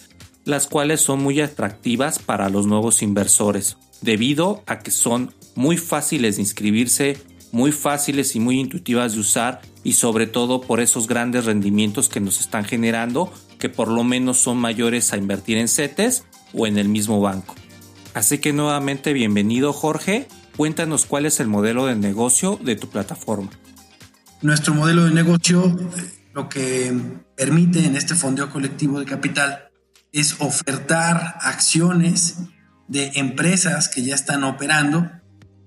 las 0.45 0.67
cuales 0.67 1.01
son 1.01 1.23
muy 1.23 1.41
atractivas 1.41 2.19
para 2.19 2.49
los 2.49 2.67
nuevos 2.67 3.03
inversores, 3.03 3.77
debido 4.01 4.63
a 4.67 4.81
que 4.81 4.91
son 4.91 5.35
muy 5.55 5.77
fáciles 5.77 6.37
de 6.37 6.43
inscribirse, 6.43 7.19
muy 7.53 7.71
fáciles 7.71 8.35
y 8.35 8.41
muy 8.41 8.59
intuitivas 8.59 9.13
de 9.13 9.21
usar 9.21 9.61
y 9.85 9.93
sobre 9.93 10.27
todo 10.27 10.63
por 10.63 10.81
esos 10.81 11.07
grandes 11.07 11.45
rendimientos 11.45 12.09
que 12.09 12.21
nos 12.21 12.41
están 12.41 12.65
generando, 12.65 13.33
que 13.59 13.69
por 13.69 13.89
lo 13.89 14.05
menos 14.05 14.39
son 14.39 14.59
mayores 14.59 15.13
a 15.13 15.17
invertir 15.17 15.59
en 15.59 15.69
CETES 15.69 16.25
o 16.55 16.67
en 16.67 16.79
el 16.79 16.89
mismo 16.89 17.21
banco. 17.21 17.55
Así 18.15 18.39
que 18.39 18.53
nuevamente 18.53 19.13
bienvenido 19.13 19.73
Jorge, 19.73 20.29
cuéntanos 20.57 21.07
cuál 21.07 21.27
es 21.27 21.41
el 21.41 21.49
modelo 21.49 21.87
de 21.87 21.95
negocio 21.95 22.59
de 22.63 22.77
tu 22.77 22.89
plataforma. 22.89 23.51
Nuestro 24.41 24.75
modelo 24.75 25.05
de 25.05 25.13
negocio 25.13 25.65
eh, 25.67 26.23
lo 26.35 26.49
que 26.49 26.93
permite 27.37 27.85
en 27.85 27.97
este 27.97 28.15
fondeo 28.15 28.51
colectivo 28.51 28.99
de 28.99 29.07
capital 29.07 29.72
es 30.13 30.37
ofertar 30.41 31.39
acciones 31.41 32.37
de 32.87 33.13
empresas 33.15 33.89
que 33.89 34.03
ya 34.03 34.15
están 34.15 34.45
operando, 34.45 35.11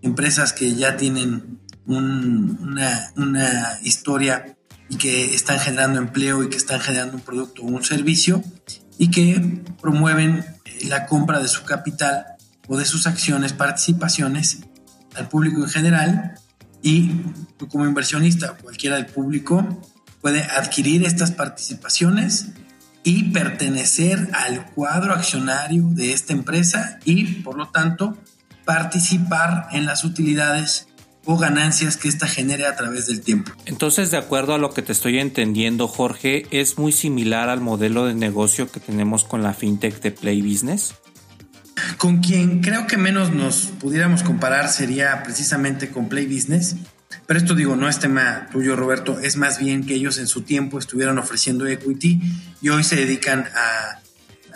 empresas 0.02 0.54
que 0.54 0.76
ya 0.76 0.96
tienen 0.98 1.60
una, 1.88 3.12
una, 3.16 3.80
historia 3.82 4.56
y 4.90 4.98
que 4.98 5.34
están 5.34 5.60
generando 5.60 6.00
empleo 6.00 6.44
y 6.44 6.50
que 6.50 6.58
están 6.58 6.80
generando 6.80 7.18
un 7.18 7.22
producto 7.22 7.64
o 7.64 7.66
un 7.66 7.84
servicio 7.84 8.44
y 9.00 9.10
que 9.10 9.64
promueven 9.82 10.46
eh, 10.66 10.86
la 10.88 11.08
compra 11.08 11.40
de 11.40 11.48
su 11.48 11.64
capital 11.64 12.26
o 12.68 12.78
de 12.78 12.86
sus 12.86 13.08
acciones, 13.08 13.54
participaciones 13.54 14.60
al 15.16 15.28
público 15.28 15.62
en 15.64 15.70
general. 15.70 16.36
Y 16.84 17.12
como 17.72 17.86
inversionista 17.86 18.58
cualquiera 18.58 18.98
del 18.98 19.08
público 19.08 19.82
puede 20.22 20.44
adquirir 20.44 21.04
estas 21.04 21.32
participaciones 21.32 22.50
y 23.06 23.26
pertenecer 23.26 24.30
al 24.34 24.66
cuadro 24.72 25.14
accionario 25.14 25.84
de 25.92 26.12
esta 26.12 26.34
empresa 26.34 27.00
y 27.06 27.24
por 27.44 27.56
lo 27.56 27.70
tanto 27.70 28.18
participar 28.66 29.68
en 29.72 29.86
las 29.86 30.04
utilidades 30.04 30.88
o 31.24 31.38
ganancias 31.38 31.98
que 31.98 32.08
ésta 32.08 32.28
genere 32.28 32.66
a 32.66 32.76
través 32.76 33.06
del 33.06 33.22
tiempo. 33.22 33.52
Entonces, 33.66 34.10
de 34.10 34.18
acuerdo 34.18 34.56
a 34.56 34.58
lo 34.58 34.74
que 34.74 34.82
te 34.82 34.92
estoy 34.92 35.20
entendiendo, 35.20 35.88
Jorge, 35.88 36.48
es 36.50 36.80
muy 36.80 36.92
similar 36.92 37.50
al 37.50 37.62
modelo 37.62 38.06
de 38.06 38.16
negocio 38.16 38.72
que 38.72 38.80
tenemos 38.80 39.24
con 39.24 39.44
la 39.44 39.54
fintech 39.54 40.02
de 40.02 40.12
Play 40.12 40.42
Business. 40.42 40.96
Con 41.98 42.22
quien 42.22 42.62
creo 42.62 42.88
que 42.88 42.98
menos 42.98 43.32
nos 43.32 43.68
pudiéramos 43.80 44.24
comparar 44.24 44.70
sería 44.70 45.22
precisamente 45.24 45.90
con 45.92 46.10
Play 46.10 46.26
Business. 46.26 46.76
Pero 47.28 47.40
esto 47.40 47.56
digo, 47.56 47.76
no 47.76 47.90
es 47.90 48.00
tema 48.00 48.48
tuyo, 48.52 48.76
Roberto, 48.76 49.20
es 49.20 49.38
más 49.38 49.60
bien 49.60 49.86
que 49.86 49.96
ellos 49.96 50.18
en 50.20 50.28
su 50.28 50.42
tiempo 50.42 50.78
estuvieron 50.78 51.18
ofreciendo 51.18 51.66
equity 51.66 52.22
y 52.62 52.70
hoy 52.70 52.84
se 52.84 52.96
dedican 52.96 53.46
a, 53.56 54.00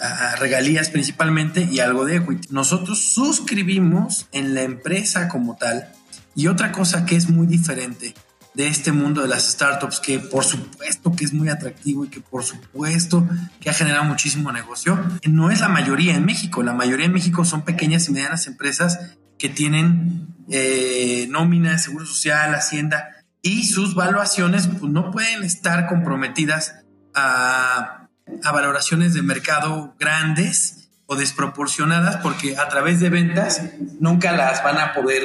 a 0.02 0.36
regalías 0.36 0.90
principalmente 0.90 1.68
y 1.72 1.80
algo 1.80 2.06
de 2.06 2.18
equity. 2.18 2.50
Nosotros 2.52 3.00
suscribimos 3.00 4.28
en 4.32 4.54
la 4.54 4.62
empresa 4.62 5.28
como 5.28 5.56
tal 5.58 5.92
y 6.36 6.48
otra 6.48 6.72
cosa 6.72 7.06
que 7.06 7.16
es 7.16 7.30
muy 7.30 7.48
diferente 7.48 8.14
de 8.54 8.68
este 8.68 8.92
mundo 8.92 9.22
de 9.22 9.28
las 9.28 9.50
startups, 9.50 10.00
que 10.00 10.20
por 10.20 10.44
supuesto 10.44 11.12
que 11.14 11.24
es 11.24 11.34
muy 11.34 11.50
atractivo 11.50 12.06
y 12.06 12.10
que 12.10 12.20
por 12.20 12.44
supuesto 12.44 13.28
que 13.60 13.70
ha 13.70 13.74
generado 13.74 14.04
muchísimo 14.04 14.52
negocio, 14.52 15.00
no 15.28 15.52
es 15.52 15.62
la 15.62 15.70
mayoría 15.70 16.16
en 16.16 16.26
México. 16.26 16.64
La 16.64 16.74
mayoría 16.74 17.06
en 17.06 17.14
México 17.14 17.46
son 17.46 17.62
pequeñas 17.62 18.10
y 18.10 18.12
medianas 18.12 18.48
empresas 18.48 19.16
que 19.38 19.50
tienen 19.50 20.28
eh, 20.51 21.27
nómina, 21.29 21.77
seguro 21.77 22.06
social, 22.06 22.53
hacienda, 22.56 23.10
y 23.41 23.68
sus 23.68 23.96
valuaciones 23.96 24.68
pues, 24.68 24.91
no 24.91 25.12
pueden 25.12 25.44
estar 25.44 25.88
comprometidas 25.88 26.75
a, 27.13 28.08
valoraciones 28.44 29.13
de 29.13 29.22
mercado 29.22 29.96
grandes 30.00 30.89
o 31.08 31.15
desproporcionadas 31.15 32.18
porque 32.18 32.58
a 32.58 32.68
través 32.70 33.00
de 33.00 33.10
ventas 33.10 33.62
nunca 34.00 34.32
las 34.34 34.63
van 34.63 34.77
a 34.77 34.94
poder 34.94 35.24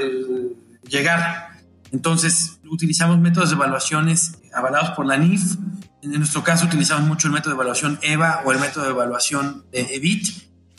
llegar. 0.88 1.50
Entonces, 1.92 2.60
utilizamos 2.70 3.18
métodos 3.18 3.50
de 3.50 3.56
evaluaciones 3.56 4.38
avalados 4.54 4.90
por 4.90 5.06
la 5.06 5.16
NIF. 5.16 5.56
En 6.02 6.12
nuestro 6.12 6.42
caso, 6.42 6.66
utilizamos 6.66 7.06
mucho 7.06 7.28
el 7.28 7.34
método 7.34 7.50
de 7.50 7.56
evaluación 7.56 7.98
EVA 8.02 8.42
o 8.44 8.52
el 8.52 8.58
método 8.58 8.84
de 8.84 8.90
evaluación 8.90 9.64
de 9.70 9.94
EBIT, 9.96 10.26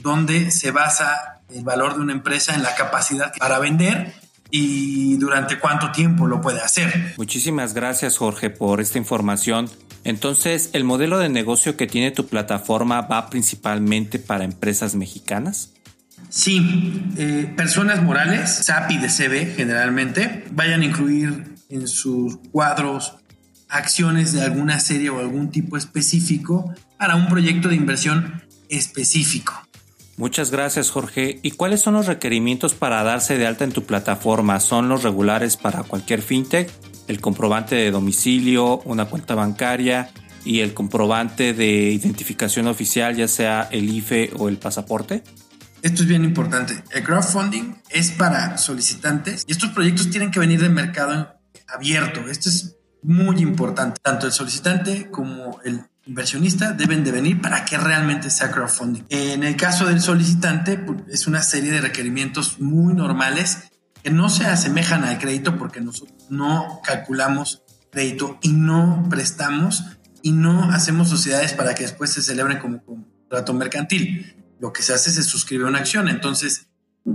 donde 0.02 0.50
se 0.52 0.72
basa 0.72 1.42
el 1.50 1.64
valor 1.64 1.96
de 1.96 2.02
una 2.02 2.14
empresa 2.14 2.56
en 2.56 2.64
la 2.64 2.76
capacidad 2.76 3.34
para 3.38 3.60
vender 3.60 4.14
y 4.50 5.18
durante 5.18 5.60
cuánto 5.60 5.92
tiempo 5.92 6.28
lo 6.28 6.42
puede 6.42 6.62
hacer. 6.62 7.14
Muchísimas 7.18 7.74
gracias, 7.74 8.18
Jorge, 8.18 8.50
por 8.50 8.82
esta 8.82 8.98
información. 8.98 9.70
Entonces, 10.04 10.70
¿el 10.74 10.84
modelo 10.84 11.18
de 11.18 11.30
negocio 11.30 11.78
que 11.78 11.88
tiene 11.88 12.12
tu 12.12 12.28
plataforma 12.28 13.02
va 13.02 13.30
principalmente 13.30 14.20
para 14.20 14.44
empresas 14.44 14.96
mexicanas? 14.96 15.74
Sí, 16.30 17.02
eh, 17.18 17.52
personas 17.56 18.04
morales, 18.04 18.50
SAP 18.52 18.92
y 18.92 18.98
DCB 18.98 19.56
generalmente, 19.56 20.46
vayan 20.52 20.82
a 20.82 20.86
incluir 20.86 21.56
en 21.70 21.88
sus 21.88 22.38
cuadros 22.52 23.16
acciones 23.70 24.34
de 24.34 24.44
alguna 24.44 24.80
serie 24.80 25.10
o 25.10 25.20
algún 25.20 25.50
tipo 25.50 25.78
específico 25.78 26.74
para 26.98 27.16
un 27.16 27.28
proyecto 27.28 27.70
de 27.70 27.76
inversión 27.76 28.44
específico. 28.70 29.65
Muchas 30.18 30.50
gracias 30.50 30.92
Jorge. 30.92 31.40
¿Y 31.44 31.52
cuáles 31.52 31.82
son 31.82 31.96
los 31.96 32.06
requerimientos 32.06 32.74
para 32.74 33.04
darse 33.04 33.38
de 33.38 33.48
alta 33.48 33.66
en 33.66 33.74
tu 33.74 33.84
plataforma? 33.84 34.60
¿Son 34.62 34.88
los 34.88 35.04
regulares 35.04 35.58
para 35.58 35.84
cualquier 35.84 36.22
fintech? 36.22 36.72
¿El 37.08 37.20
comprobante 37.20 37.76
de 37.76 37.92
domicilio, 37.92 38.80
una 38.86 39.06
cuenta 39.06 39.36
bancaria 39.36 40.10
y 40.46 40.62
el 40.62 40.74
comprobante 40.74 41.54
de 41.54 41.92
identificación 41.92 42.68
oficial, 42.68 43.16
ya 43.16 43.28
sea 43.28 43.68
el 43.72 43.90
IFE 43.90 44.32
o 44.38 44.48
el 44.48 44.58
pasaporte? 44.58 45.24
Esto 45.82 46.04
es 46.04 46.08
bien 46.08 46.24
importante. 46.24 46.82
El 46.92 47.04
crowdfunding 47.04 47.76
es 47.90 48.12
para 48.12 48.58
solicitantes 48.58 49.44
y 49.48 49.52
estos 49.52 49.72
proyectos 49.72 50.10
tienen 50.10 50.32
que 50.32 50.40
venir 50.40 50.62
del 50.62 50.72
mercado 50.72 51.36
abierto. 51.68 52.22
Esto 52.30 52.50
es 52.50 52.78
muy 53.04 53.40
importante. 53.42 54.00
Tanto 54.02 54.26
el 54.26 54.32
solicitante 54.32 55.12
como 55.12 55.60
el 55.64 55.84
inversionista 56.06 56.72
deben 56.72 57.04
de 57.04 57.12
venir 57.12 57.42
para 57.42 57.66
que 57.66 57.78
realmente 57.78 58.30
sea 58.30 58.52
crowdfunding. 58.52 59.04
En 59.10 59.44
el 59.44 59.56
caso 59.56 59.86
del 59.86 60.02
solicitante, 60.02 60.78
pues, 60.78 61.02
es 61.10 61.28
una 61.28 61.42
serie 61.42 61.72
de 61.72 61.82
requerimientos 61.82 62.60
muy 62.60 62.94
normales 62.94 63.70
que 64.04 64.12
no 64.12 64.30
se 64.30 64.46
asemejan 64.46 65.04
al 65.04 65.18
crédito 65.18 65.58
porque 65.58 65.82
nosotros 65.82 66.26
no 66.30 66.82
calculamos 66.84 67.64
crédito 67.92 68.38
y 68.42 68.54
no 68.54 69.08
prestamos 69.10 69.84
y 70.22 70.32
no 70.32 70.72
hacemos 70.72 71.10
sociedades 71.10 71.54
para 71.54 71.76
que 71.76 71.84
después 71.84 72.12
se 72.12 72.22
celebren 72.22 72.60
como 72.60 72.84
contrato 72.84 73.54
mercantil 73.54 74.36
lo 74.60 74.74
que 74.74 74.82
se 74.82 74.94
hace 74.94 75.10
es 75.10 75.16
se 75.16 75.24
suscribe 75.24 75.66
una 75.66 75.80
acción. 75.80 76.08
Entonces, 76.08 76.68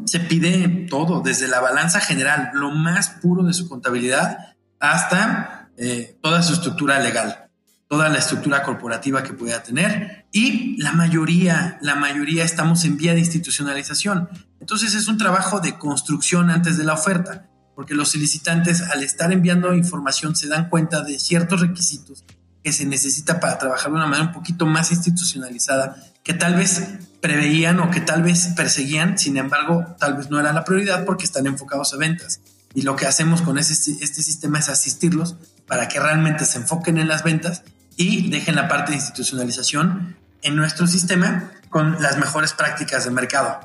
se 0.05 0.21
pide 0.21 0.87
todo, 0.89 1.21
desde 1.21 1.49
la 1.49 1.61
balanza 1.61 2.01
general, 2.01 2.51
lo 2.55 2.71
más 2.71 3.11
puro 3.11 3.43
de 3.43 3.53
su 3.53 3.69
contabilidad, 3.69 4.55
hasta 4.79 5.71
eh, 5.77 6.19
toda 6.23 6.43
su 6.43 6.55
estructura 6.55 7.01
legal, 7.01 7.50
toda 7.91 8.09
la 8.09 8.19
estructura 8.19 8.63
corporativa 8.63 9.25
que 9.25 9.33
pueda 9.33 9.65
tener. 9.65 10.25
Y 10.31 10.81
la 10.81 10.93
mayoría, 10.93 11.77
la 11.83 11.97
mayoría 11.97 12.45
estamos 12.45 12.85
en 12.85 12.97
vía 12.97 13.15
de 13.15 13.19
institucionalización. 13.19 14.29
Entonces 14.61 14.95
es 14.95 15.09
un 15.09 15.19
trabajo 15.19 15.59
de 15.59 15.77
construcción 15.77 16.51
antes 16.51 16.79
de 16.79 16.85
la 16.85 16.95
oferta, 16.95 17.51
porque 17.75 17.95
los 17.95 18.11
solicitantes 18.11 18.81
al 18.83 19.03
estar 19.03 19.33
enviando 19.33 19.75
información 19.75 20.37
se 20.37 20.47
dan 20.47 20.69
cuenta 20.69 21.03
de 21.03 21.19
ciertos 21.19 21.63
requisitos 21.63 22.25
que 22.63 22.73
se 22.73 22.87
necesita 22.87 23.41
para 23.41 23.59
trabajar 23.59 23.91
de 23.91 23.97
una 23.97 24.07
manera 24.07 24.29
un 24.29 24.35
poquito 24.35 24.67
más 24.67 24.93
institucionalizada, 24.93 25.97
que 26.23 26.33
tal 26.33 26.55
vez 26.55 26.87
preveían 27.21 27.81
o 27.81 27.91
que 27.91 28.01
tal 28.01 28.23
vez 28.23 28.53
perseguían, 28.55 29.19
sin 29.19 29.37
embargo, 29.37 29.97
tal 29.99 30.15
vez 30.15 30.31
no 30.31 30.39
era 30.39 30.53
la 30.53 30.63
prioridad 30.63 31.05
porque 31.05 31.25
están 31.25 31.49
enfocados 31.49 31.93
a 31.93 31.97
ventas. 31.97 32.41
Y 32.73 32.83
lo 32.83 32.95
que 32.95 33.07
hacemos 33.07 33.43
con 33.43 33.59
este, 33.59 33.75
este 34.01 34.23
sistema 34.23 34.61
es 34.61 34.69
asistirlos 34.69 35.35
para 35.67 35.89
que 35.89 35.99
realmente 35.99 36.45
se 36.45 36.59
enfoquen 36.59 36.97
en 36.97 37.09
las 37.09 37.25
ventas 37.25 37.65
y 38.01 38.31
dejen 38.31 38.57
la 38.57 38.67
parte 38.67 38.93
de 38.93 38.97
institucionalización 38.97 40.17
en 40.41 40.57
nuestro 40.57 40.87
sistema 40.87 41.53
con 41.69 42.01
las 42.01 42.17
mejores 42.17 42.55
prácticas 42.55 43.05
de 43.05 43.11
mercado. 43.11 43.61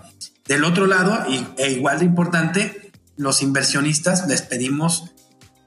Del 0.45 0.65
otro 0.65 0.87
lado, 0.87 1.25
y, 1.29 1.47
e 1.57 1.71
igual 1.71 1.99
de 1.99 2.05
importante, 2.05 2.91
los 3.15 3.41
inversionistas 3.41 4.27
les 4.27 4.41
pedimos 4.41 5.11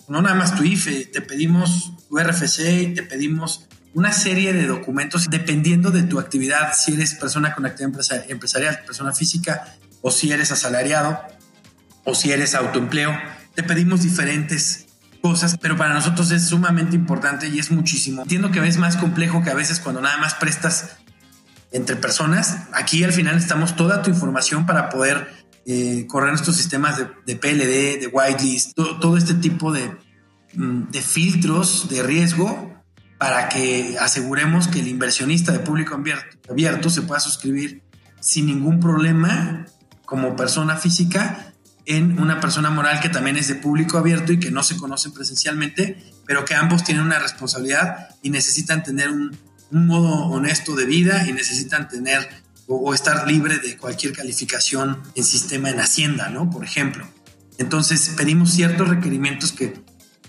no 0.07 0.21
nada 0.21 0.35
más 0.35 0.55
tu 0.55 0.65
IFE, 0.65 1.07
te 1.07 1.23
pedimos 1.23 1.93
tu 2.09 2.19
RFC, 2.19 2.95
te 2.95 3.03
pedimos 3.03 3.67
una 3.95 4.13
serie 4.13 4.53
de 4.53 4.67
documentos 4.67 5.29
dependiendo 5.31 5.91
de 5.91 6.03
tu 6.03 6.19
actividad, 6.19 6.73
si 6.75 6.93
eres 6.93 7.15
persona 7.15 7.55
con 7.55 7.65
actividad 7.65 8.25
empresarial, 8.29 8.81
persona 8.85 9.15
física, 9.15 9.77
o 10.03 10.11
si 10.11 10.31
eres 10.31 10.53
asalariado, 10.53 11.19
o 12.05 12.15
si 12.15 12.33
eres 12.33 12.55
autoempleo. 12.55 13.19
Te 13.55 13.63
pedimos 13.63 14.03
diferentes 14.03 14.88
cosas, 15.21 15.57
pero 15.61 15.77
para 15.77 15.95
nosotros 15.95 16.31
es 16.31 16.49
sumamente 16.49 16.97
importante 16.97 17.49
y 17.49 17.59
es 17.59 17.71
muchísimo. 17.71 18.23
Entiendo 18.23 18.51
que 18.51 18.67
es 18.67 18.79
más 18.79 18.97
complejo 18.97 19.43
que 19.43 19.51
a 19.51 19.55
veces 19.55 19.81
cuando 19.81 20.01
nada 20.01 20.17
más 20.19 20.35
prestas 20.35 20.97
entre 21.73 21.97
personas. 21.97 22.69
Aquí 22.73 23.05
al 23.05 23.13
final 23.13 23.37
estamos 23.37 23.77
toda 23.77 24.03
tu 24.03 24.11
información 24.11 24.67
para 24.67 24.89
poder 24.89 25.29
eh, 25.67 26.07
correr 26.09 26.31
nuestros 26.31 26.57
sistemas 26.57 26.97
de, 26.99 27.37
PLD, 27.37 28.01
de 28.01 28.11
whitelist, 28.11 28.75
todo, 28.75 29.17
este 29.17 29.35
tipo 29.35 29.73
de, 29.73 29.95
mm, 30.55 30.91
de 30.91 31.03
filtros 31.03 31.89
de 31.89 32.03
riesgo 32.03 32.75
para 33.19 33.49
que 33.49 33.97
aseguremos 34.01 34.69
que 34.69 34.81
el 34.81 34.89
inversionista 34.89 35.53
de 35.53 35.59
público 35.59 35.95
abierto, 35.95 36.39
abierto 36.51 36.89
se 36.89 37.03
pueda 37.03 37.21
suscribir 37.21 37.83
sin 38.21 38.47
ningún 38.47 38.81
problema 38.81 39.67
como 40.05 40.37
persona 40.37 40.77
física 40.77 41.48
en 41.89 42.21
una 42.21 42.39
persona 42.39 42.69
moral 42.69 43.01
que 43.01 43.09
también 43.09 43.39
es 43.39 43.49
de 43.49 43.55
público 43.55 43.97
abierto 43.97 44.31
y 44.31 44.39
que 44.39 44.51
no 44.51 44.63
se 44.63 44.77
conocen 44.77 45.13
presencialmente, 45.13 45.97
pero 46.27 46.45
que 46.45 46.55
ambos 46.55 46.85
tienen 46.85 47.03
una 47.03 47.19
responsabilidad 47.19 48.11
y 48.23 48.29
necesitan 48.29 48.83
tener 48.83 49.09
un, 49.11 49.37
modo 49.71 50.27
honesto 50.29 50.75
de 50.77 50.87
vida 50.87 51.27
y 51.29 51.33
necesitan 51.33 51.89
tener 51.89 52.27
o, 52.67 52.95
estar 52.95 53.27
libre 53.27 53.59
de 53.59 53.77
cualquier 53.77 54.15
calificación 54.15 55.03
en 55.15 55.25
sistema 55.25 55.69
en 55.69 55.79
Hacienda, 55.79 56.31
¿no? 56.31 56.49
Por 56.49 56.65
ejemplo. 56.65 57.07
Entonces 57.59 58.15
pedimos 58.17 58.51
ciertos 58.51 58.89
requerimientos 58.89 59.53
que 59.53 59.75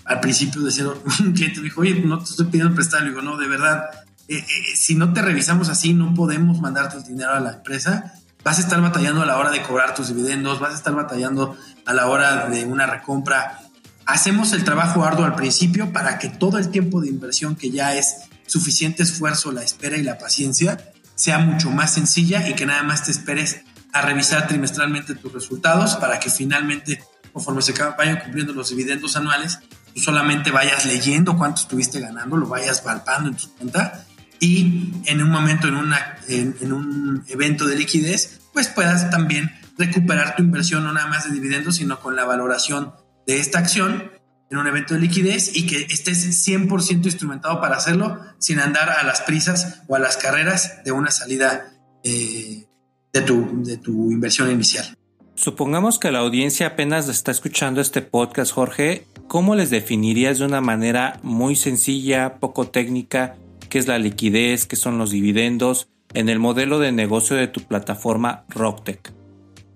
al 0.04 0.20
principio 0.20 0.60
decía 0.60 0.84
un 1.20 1.32
cliente 1.32 1.60
me 1.60 1.64
dijo, 1.64 1.80
oye, 1.80 1.94
no 2.00 2.18
te 2.18 2.24
estoy 2.24 2.46
pidiendo 2.46 2.74
prestar. 2.74 3.02
Le 3.02 3.10
digo, 3.10 3.22
no, 3.22 3.38
de 3.38 3.48
verdad, 3.48 3.84
eh, 4.28 4.38
eh, 4.38 4.46
si 4.74 4.94
no 4.94 5.12
te 5.12 5.22
revisamos 5.22 5.70
así, 5.70 5.94
no 5.94 6.12
podemos 6.14 6.60
mandarte 6.60 6.98
el 6.98 7.04
dinero 7.04 7.32
a 7.32 7.40
la 7.40 7.52
empresa 7.52 8.19
vas 8.42 8.58
a 8.58 8.60
estar 8.62 8.80
batallando 8.80 9.22
a 9.22 9.26
la 9.26 9.38
hora 9.38 9.50
de 9.50 9.62
cobrar 9.62 9.94
tus 9.94 10.08
dividendos, 10.08 10.60
vas 10.60 10.72
a 10.72 10.76
estar 10.76 10.94
batallando 10.94 11.56
a 11.84 11.94
la 11.94 12.06
hora 12.06 12.46
de 12.48 12.64
una 12.64 12.86
recompra. 12.86 13.60
Hacemos 14.06 14.52
el 14.52 14.64
trabajo 14.64 15.04
arduo 15.04 15.24
al 15.24 15.34
principio 15.34 15.92
para 15.92 16.18
que 16.18 16.28
todo 16.28 16.58
el 16.58 16.70
tiempo 16.70 17.00
de 17.00 17.08
inversión 17.08 17.56
que 17.56 17.70
ya 17.70 17.94
es 17.94 18.28
suficiente 18.46 19.02
esfuerzo, 19.02 19.52
la 19.52 19.62
espera 19.62 19.96
y 19.96 20.02
la 20.02 20.18
paciencia, 20.18 20.78
sea 21.14 21.38
mucho 21.38 21.70
más 21.70 21.94
sencilla 21.94 22.48
y 22.48 22.54
que 22.54 22.66
nada 22.66 22.82
más 22.82 23.04
te 23.04 23.10
esperes 23.10 23.62
a 23.92 24.02
revisar 24.02 24.46
trimestralmente 24.46 25.14
tus 25.14 25.32
resultados 25.32 25.96
para 25.96 26.18
que 26.18 26.30
finalmente, 26.30 27.02
conforme 27.32 27.62
se 27.62 27.72
vayan 27.72 28.18
cumpliendo 28.20 28.52
los 28.52 28.70
dividendos 28.70 29.16
anuales, 29.16 29.58
tú 29.94 30.00
solamente 30.00 30.50
vayas 30.50 30.86
leyendo 30.86 31.36
cuánto 31.36 31.62
estuviste 31.62 32.00
ganando, 32.00 32.36
lo 32.36 32.46
vayas 32.46 32.80
palpando 32.80 33.28
en 33.28 33.36
tu 33.36 33.48
cuenta 33.54 34.06
y 34.40 34.90
en 35.04 35.22
un 35.22 35.30
momento, 35.30 35.68
en, 35.68 35.76
una, 35.76 36.16
en, 36.26 36.72
un 36.72 37.22
evento 37.28 37.66
de 37.66 37.76
liquidez, 37.76 38.40
pues 38.54 38.68
puedas 38.68 39.10
también 39.10 39.50
recuperar 39.76 40.34
tu 40.34 40.42
inversión 40.42 40.82
no 40.82 40.92
nada 40.92 41.06
más 41.08 41.28
de 41.28 41.34
dividendos, 41.34 41.76
sino 41.76 42.00
con 42.00 42.16
la 42.16 42.24
valoración 42.24 42.92
de 43.26 43.38
esta 43.38 43.58
acción 43.58 44.10
en 44.50 44.58
un 44.58 44.66
evento 44.66 44.94
de 44.94 45.00
liquidez 45.00 45.54
y 45.54 45.66
que 45.66 45.82
estés 45.90 46.48
100% 46.48 47.04
instrumentado 47.04 47.60
para 47.60 47.76
hacerlo 47.76 48.18
sin 48.38 48.58
andar 48.58 48.88
a 48.90 49.04
las 49.04 49.20
prisas 49.20 49.82
o 49.86 49.94
a 49.94 49.98
las 49.98 50.16
carreras 50.16 50.82
de 50.84 50.90
una 50.90 51.10
salida 51.10 51.70
eh, 52.02 52.66
de, 53.12 53.20
tu, 53.20 53.62
de 53.62 53.76
tu 53.76 54.10
inversión 54.10 54.50
inicial. 54.50 54.96
Supongamos 55.34 55.98
que 55.98 56.10
la 56.10 56.18
audiencia 56.20 56.68
apenas 56.68 57.08
está 57.08 57.30
escuchando 57.30 57.80
este 57.80 58.02
podcast, 58.02 58.52
Jorge. 58.52 59.06
¿Cómo 59.28 59.54
les 59.54 59.70
definirías 59.70 60.38
de 60.38 60.46
una 60.46 60.60
manera 60.60 61.20
muy 61.22 61.56
sencilla, 61.56 62.36
poco 62.40 62.68
técnica, 62.68 63.36
qué 63.70 63.78
es 63.78 63.86
la 63.86 63.98
liquidez, 63.98 64.66
qué 64.66 64.76
son 64.76 64.98
los 64.98 65.10
dividendos 65.10 65.88
en 66.12 66.28
el 66.28 66.38
modelo 66.38 66.78
de 66.78 66.92
negocio 66.92 67.36
de 67.36 67.48
tu 67.48 67.62
plataforma 67.62 68.44
Rocktech. 68.50 69.12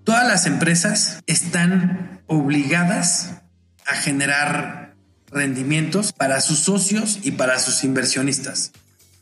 Todas 0.03 0.27
las 0.27 0.45
empresas 0.45 1.23
están 1.25 2.21
obligadas 2.27 3.41
a 3.87 3.95
generar 3.95 4.95
rendimientos 5.31 6.13
para 6.13 6.41
sus 6.41 6.59
socios 6.59 7.19
y 7.23 7.31
para 7.31 7.57
sus 7.57 7.83
inversionistas. 7.83 8.71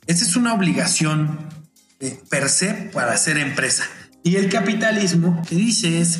Esa 0.07 0.25
es 0.25 0.35
una 0.35 0.53
obligación 0.53 1.39
per 2.29 2.49
se 2.49 2.73
para 2.93 3.15
ser 3.15 3.37
empresa. 3.37 3.85
Y 4.23 4.35
el 4.35 4.49
capitalismo 4.49 5.41
que 5.47 5.55
dice 5.55 6.01
es 6.01 6.19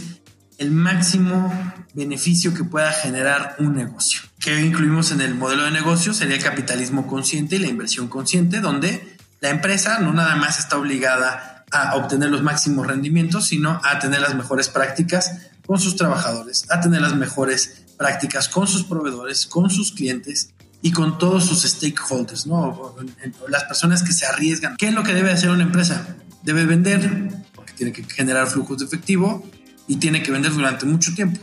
el 0.58 0.72
máximo 0.72 1.52
beneficio 1.94 2.54
que 2.54 2.64
pueda 2.64 2.92
generar 2.92 3.56
un 3.60 3.76
negocio. 3.76 4.22
¿Qué 4.40 4.60
incluimos 4.62 5.12
en 5.12 5.22
el 5.22 5.36
modelo 5.36 5.64
de 5.64 5.72
negocio? 5.72 6.14
Sería 6.14 6.36
el 6.36 6.44
capitalismo 6.44 7.08
consciente 7.08 7.56
y 7.56 7.60
la 7.60 7.68
inversión 7.68 8.08
consciente, 8.08 8.62
donde 8.62 9.18
la 9.42 9.50
empresa 9.50 10.00
no 10.00 10.14
nada 10.14 10.36
más 10.36 10.60
está 10.60 10.78
obligada 10.78 11.66
a 11.72 11.96
obtener 11.96 12.30
los 12.30 12.44
máximos 12.44 12.88
rendimientos, 12.88 13.48
sino 13.48 13.82
a 13.84 14.00
tener 14.00 14.22
las 14.22 14.36
mejores 14.36 14.70
prácticas 14.70 15.32
con 15.66 15.80
sus 15.80 15.96
trabajadores, 15.96 16.70
a 16.70 16.82
tener 16.82 17.02
las 17.02 17.16
mejores 17.16 17.84
prácticas 17.98 18.50
con 18.50 18.68
sus 18.68 18.84
proveedores, 18.84 19.48
con 19.48 19.70
sus 19.70 19.92
clientes 19.92 20.50
y 20.82 20.92
con 20.92 21.18
todos 21.18 21.46
sus 21.46 21.64
stakeholders, 21.64 22.46
¿no? 22.46 22.96
Las 23.48 23.64
personas 23.64 24.04
que 24.04 24.12
se 24.12 24.26
arriesgan. 24.26 24.76
¿Qué 24.78 24.88
es 24.90 24.94
lo 24.94 25.04
que 25.04 25.14
debe 25.14 25.32
hacer 25.32 25.50
una 25.50 25.64
empresa? 25.64 26.16
Debe 26.44 26.66
vender, 26.66 27.30
porque 27.56 27.74
tiene 27.74 27.94
que 27.94 28.04
generar 28.04 28.48
flujos 28.48 28.80
de 28.80 28.86
efectivo, 28.86 29.50
y 29.88 29.98
tiene 29.98 30.24
que 30.24 30.32
vender 30.32 30.54
durante 30.54 30.86
mucho 30.86 31.14
tiempo. 31.14 31.40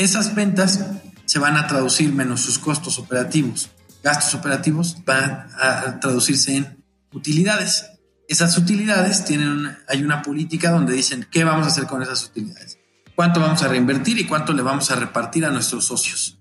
Esas 0.00 0.34
ventas 0.34 0.80
se 1.26 1.38
van 1.38 1.58
a 1.58 1.66
traducir 1.66 2.10
menos 2.10 2.40
sus 2.40 2.58
costos 2.58 2.98
operativos, 2.98 3.68
gastos 4.02 4.34
operativos, 4.34 4.96
van 5.04 5.46
a 5.60 6.00
traducirse 6.00 6.56
en 6.56 6.82
utilidades. 7.12 7.84
Esas 8.26 8.56
utilidades 8.56 9.26
tienen 9.26 9.76
hay 9.86 10.02
una 10.02 10.22
política 10.22 10.70
donde 10.70 10.94
dicen 10.94 11.26
qué 11.30 11.44
vamos 11.44 11.66
a 11.66 11.68
hacer 11.68 11.84
con 11.86 12.00
esas 12.00 12.24
utilidades, 12.24 12.78
cuánto 13.14 13.40
vamos 13.40 13.62
a 13.62 13.68
reinvertir 13.68 14.18
y 14.18 14.24
cuánto 14.24 14.54
le 14.54 14.62
vamos 14.62 14.90
a 14.90 14.96
repartir 14.96 15.44
a 15.44 15.50
nuestros 15.50 15.84
socios. 15.84 16.38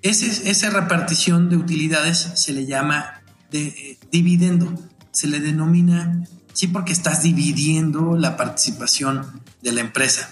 Esa 0.00 0.70
repartición 0.70 1.50
de 1.50 1.56
utilidades 1.56 2.18
se 2.36 2.52
le 2.52 2.66
llama 2.66 3.20
de, 3.50 3.66
eh, 3.66 3.98
dividendo, 4.12 4.80
se 5.10 5.26
le 5.26 5.40
denomina, 5.40 6.22
sí, 6.52 6.68
porque 6.68 6.92
estás 6.92 7.24
dividiendo 7.24 8.16
la 8.16 8.36
participación 8.36 9.42
de 9.60 9.72
la 9.72 9.80
empresa. 9.80 10.30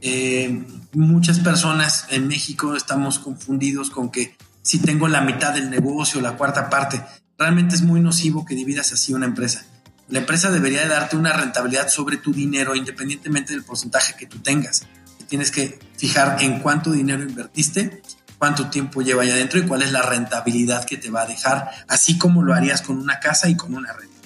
Eh, 0.00 0.64
muchas 0.92 1.40
personas 1.40 2.06
en 2.10 2.26
México 2.28 2.74
estamos 2.76 3.18
confundidos 3.18 3.90
con 3.90 4.10
que 4.10 4.36
si 4.62 4.78
tengo 4.78 5.08
la 5.08 5.20
mitad 5.20 5.52
del 5.52 5.70
negocio, 5.70 6.20
la 6.20 6.36
cuarta 6.36 6.70
parte, 6.70 7.02
realmente 7.38 7.74
es 7.74 7.82
muy 7.82 8.00
nocivo 8.00 8.44
que 8.44 8.54
dividas 8.54 8.92
así 8.92 9.12
una 9.12 9.26
empresa. 9.26 9.64
La 10.08 10.18
empresa 10.18 10.50
debería 10.50 10.82
de 10.82 10.88
darte 10.88 11.16
una 11.16 11.32
rentabilidad 11.32 11.88
sobre 11.88 12.16
tu 12.16 12.32
dinero 12.32 12.74
independientemente 12.74 13.52
del 13.52 13.62
porcentaje 13.62 14.14
que 14.18 14.26
tú 14.26 14.38
tengas. 14.40 14.86
Tienes 15.28 15.50
que 15.50 15.78
fijar 15.96 16.42
en 16.42 16.58
cuánto 16.58 16.90
dinero 16.90 17.22
invertiste, 17.22 18.02
cuánto 18.36 18.68
tiempo 18.68 19.02
lleva 19.02 19.22
ahí 19.22 19.30
adentro 19.30 19.60
y 19.60 19.66
cuál 19.66 19.82
es 19.82 19.92
la 19.92 20.02
rentabilidad 20.02 20.84
que 20.84 20.96
te 20.96 21.10
va 21.10 21.22
a 21.22 21.26
dejar, 21.26 21.70
así 21.88 22.18
como 22.18 22.42
lo 22.42 22.54
harías 22.54 22.82
con 22.82 22.98
una 22.98 23.20
casa 23.20 23.48
y 23.48 23.56
con 23.56 23.74
una 23.74 23.92
renta. 23.92 24.16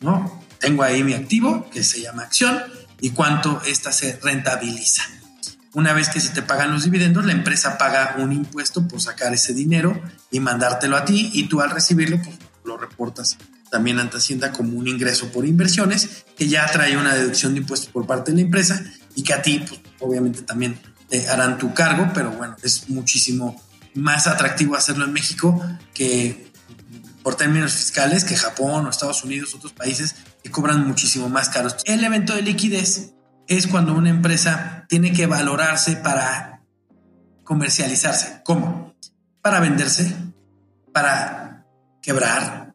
¿no? 0.00 0.42
Tengo 0.58 0.82
ahí 0.82 1.04
mi 1.04 1.14
activo 1.14 1.68
que 1.70 1.84
se 1.84 2.00
llama 2.00 2.22
acción 2.22 2.60
y 3.00 3.10
cuánto 3.10 3.62
ésta 3.62 3.92
se 3.92 4.18
rentabiliza. 4.20 5.04
Una 5.74 5.92
vez 5.92 6.08
que 6.08 6.20
se 6.20 6.30
te 6.30 6.42
pagan 6.42 6.72
los 6.72 6.84
dividendos, 6.84 7.26
la 7.26 7.32
empresa 7.32 7.76
paga 7.76 8.16
un 8.18 8.32
impuesto 8.32 8.88
por 8.88 9.00
sacar 9.00 9.34
ese 9.34 9.52
dinero 9.52 10.00
y 10.30 10.40
mandártelo 10.40 10.96
a 10.96 11.04
ti 11.04 11.30
y 11.34 11.48
tú 11.48 11.60
al 11.60 11.70
recibirlo 11.70 12.20
pues, 12.22 12.36
lo 12.64 12.78
reportas 12.78 13.36
también 13.70 13.98
ante 13.98 14.16
Hacienda 14.16 14.50
como 14.50 14.78
un 14.78 14.88
ingreso 14.88 15.30
por 15.30 15.44
inversiones 15.44 16.24
que 16.36 16.48
ya 16.48 16.66
trae 16.70 16.96
una 16.96 17.14
deducción 17.14 17.52
de 17.52 17.60
impuestos 17.60 17.90
por 17.90 18.06
parte 18.06 18.30
de 18.30 18.38
la 18.38 18.42
empresa 18.42 18.82
y 19.14 19.22
que 19.22 19.34
a 19.34 19.42
ti 19.42 19.62
pues, 19.66 19.80
obviamente 20.00 20.42
también 20.42 20.78
te 21.08 21.28
harán 21.28 21.58
tu 21.58 21.74
cargo, 21.74 22.10
pero 22.14 22.30
bueno, 22.30 22.56
es 22.62 22.88
muchísimo 22.88 23.62
más 23.94 24.26
atractivo 24.26 24.74
hacerlo 24.74 25.04
en 25.04 25.12
México 25.12 25.62
que 25.92 26.50
por 27.22 27.34
términos 27.34 27.72
fiscales 27.72 28.24
que 28.24 28.36
Japón 28.36 28.86
o 28.86 28.90
Estados 28.90 29.22
Unidos, 29.24 29.54
otros 29.54 29.72
países 29.72 30.14
que 30.42 30.50
cobran 30.50 30.86
muchísimo 30.86 31.28
más 31.28 31.48
caros. 31.50 31.76
El 31.84 32.02
evento 32.04 32.34
de 32.34 32.42
liquidez 32.42 33.12
es 33.48 33.66
cuando 33.66 33.94
una 33.94 34.10
empresa 34.10 34.84
tiene 34.88 35.12
que 35.12 35.26
valorarse 35.26 35.96
para 35.96 36.60
comercializarse. 37.44 38.42
¿Cómo? 38.44 38.94
Para 39.40 39.58
venderse, 39.60 40.14
para 40.92 41.64
quebrar, 42.02 42.74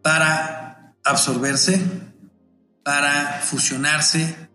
para 0.00 0.94
absorberse, 1.04 1.84
para 2.84 3.40
fusionarse, 3.42 4.48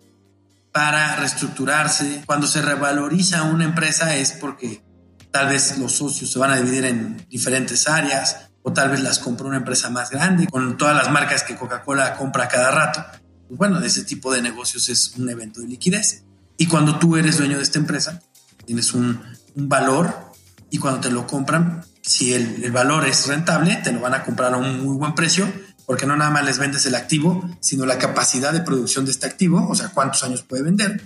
para 0.72 1.18
reestructurarse. 1.18 2.24
Cuando 2.26 2.48
se 2.48 2.62
revaloriza 2.62 3.44
una 3.44 3.66
empresa 3.66 4.16
es 4.16 4.32
porque 4.32 4.82
tal 5.30 5.50
vez 5.50 5.78
los 5.78 5.92
socios 5.92 6.32
se 6.32 6.40
van 6.40 6.52
a 6.52 6.58
dividir 6.58 6.86
en 6.86 7.18
diferentes 7.28 7.90
áreas 7.90 8.50
o 8.62 8.72
tal 8.72 8.92
vez 8.92 9.02
las 9.02 9.20
compró 9.20 9.48
una 9.48 9.58
empresa 9.58 9.90
más 9.90 10.10
grande 10.10 10.48
con 10.48 10.78
todas 10.78 10.96
las 10.96 11.12
marcas 11.12 11.44
que 11.44 11.58
Coca-Cola 11.58 12.16
compra 12.16 12.48
cada 12.48 12.72
rato 12.72 13.23
bueno, 13.50 13.80
ese 13.80 14.04
tipo 14.04 14.34
de 14.34 14.42
negocios 14.42 14.90
es 14.90 15.14
un 15.18 15.30
evento 15.30 15.62
de 15.62 15.68
liquidez. 15.68 16.24
Y 16.58 16.68
cuando 16.68 17.00
tú 17.00 17.18
eres 17.18 17.38
dueño 17.38 17.58
de 17.58 17.64
esta 17.64 17.80
empresa, 17.80 18.22
tienes 18.66 18.94
un, 18.94 19.22
valor 19.56 20.32
y 20.72 20.80
cuando 20.80 21.02
te 21.02 21.12
lo 21.12 21.28
compran, 21.28 21.86
Si 22.02 22.34
el, 22.34 22.64
el, 22.64 22.72
valor 22.72 23.08
es 23.08 23.28
rentable, 23.28 23.76
te 23.84 23.92
lo 23.92 24.02
van 24.02 24.14
a 24.14 24.24
comprar 24.24 24.54
a 24.54 24.58
un 24.58 24.84
muy 24.84 24.98
buen 24.98 25.16
precio, 25.16 25.48
porque 25.86 26.06
no 26.06 26.18
nada 26.18 26.32
más 26.32 26.44
les 26.44 26.58
vendes 26.58 26.86
el 26.86 26.96
activo, 26.96 27.50
sino 27.60 27.86
la 27.86 27.98
capacidad 27.98 28.52
de 28.52 28.62
producción 28.62 29.06
de 29.06 29.12
este 29.12 29.26
activo, 29.26 29.68
o 29.70 29.76
sea, 29.76 29.90
cuántos 29.90 30.24
años 30.24 30.42
puede 30.42 30.64
vender. 30.64 31.02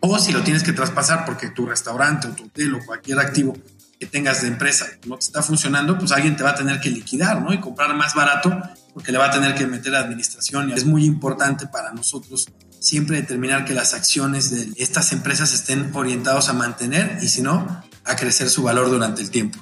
O 0.00 0.18
si 0.18 0.32
lo 0.32 0.42
tienes 0.42 0.64
que 0.64 0.72
traspasar 0.72 1.24
porque 1.24 1.50
tu 1.50 1.66
restaurante 1.66 2.26
o 2.26 2.32
tu 2.32 2.44
hotel 2.44 2.74
o 2.74 2.84
cualquier 2.84 3.20
activo 3.20 3.56
que 4.00 4.06
tengas 4.06 4.42
de 4.42 4.48
empresa 4.48 4.86
no 5.06 5.16
te 5.16 5.26
está 5.26 5.42
funcionando, 5.42 5.96
pues 5.96 6.10
alguien 6.10 6.36
te 6.36 6.42
va 6.42 6.50
a 6.50 6.54
tener 6.56 6.80
que 6.80 6.90
liquidar, 6.90 7.40
¿no? 7.40 7.54
Y 7.54 7.60
comprar 7.60 7.94
más 7.94 8.14
barato 8.14 8.50
porque 8.94 9.12
le 9.12 9.18
va 9.18 9.26
a 9.26 9.30
tener 9.30 9.54
que 9.54 9.66
meter 9.66 9.94
a 9.94 10.00
administración. 10.00 10.70
Y 10.70 10.72
es 10.72 10.84
muy 10.84 11.04
importante 11.04 11.66
para 11.66 11.92
nosotros 11.92 12.46
siempre 12.78 13.16
determinar 13.16 13.64
que 13.64 13.74
las 13.74 13.94
acciones 13.94 14.50
de 14.50 14.72
estas 14.82 15.12
empresas 15.12 15.52
estén 15.52 15.90
orientados 15.94 16.48
a 16.48 16.52
mantener 16.52 17.18
y 17.22 17.28
si 17.28 17.42
no, 17.42 17.82
a 18.04 18.16
crecer 18.16 18.50
su 18.50 18.64
valor 18.64 18.90
durante 18.90 19.22
el 19.22 19.30
tiempo. 19.30 19.58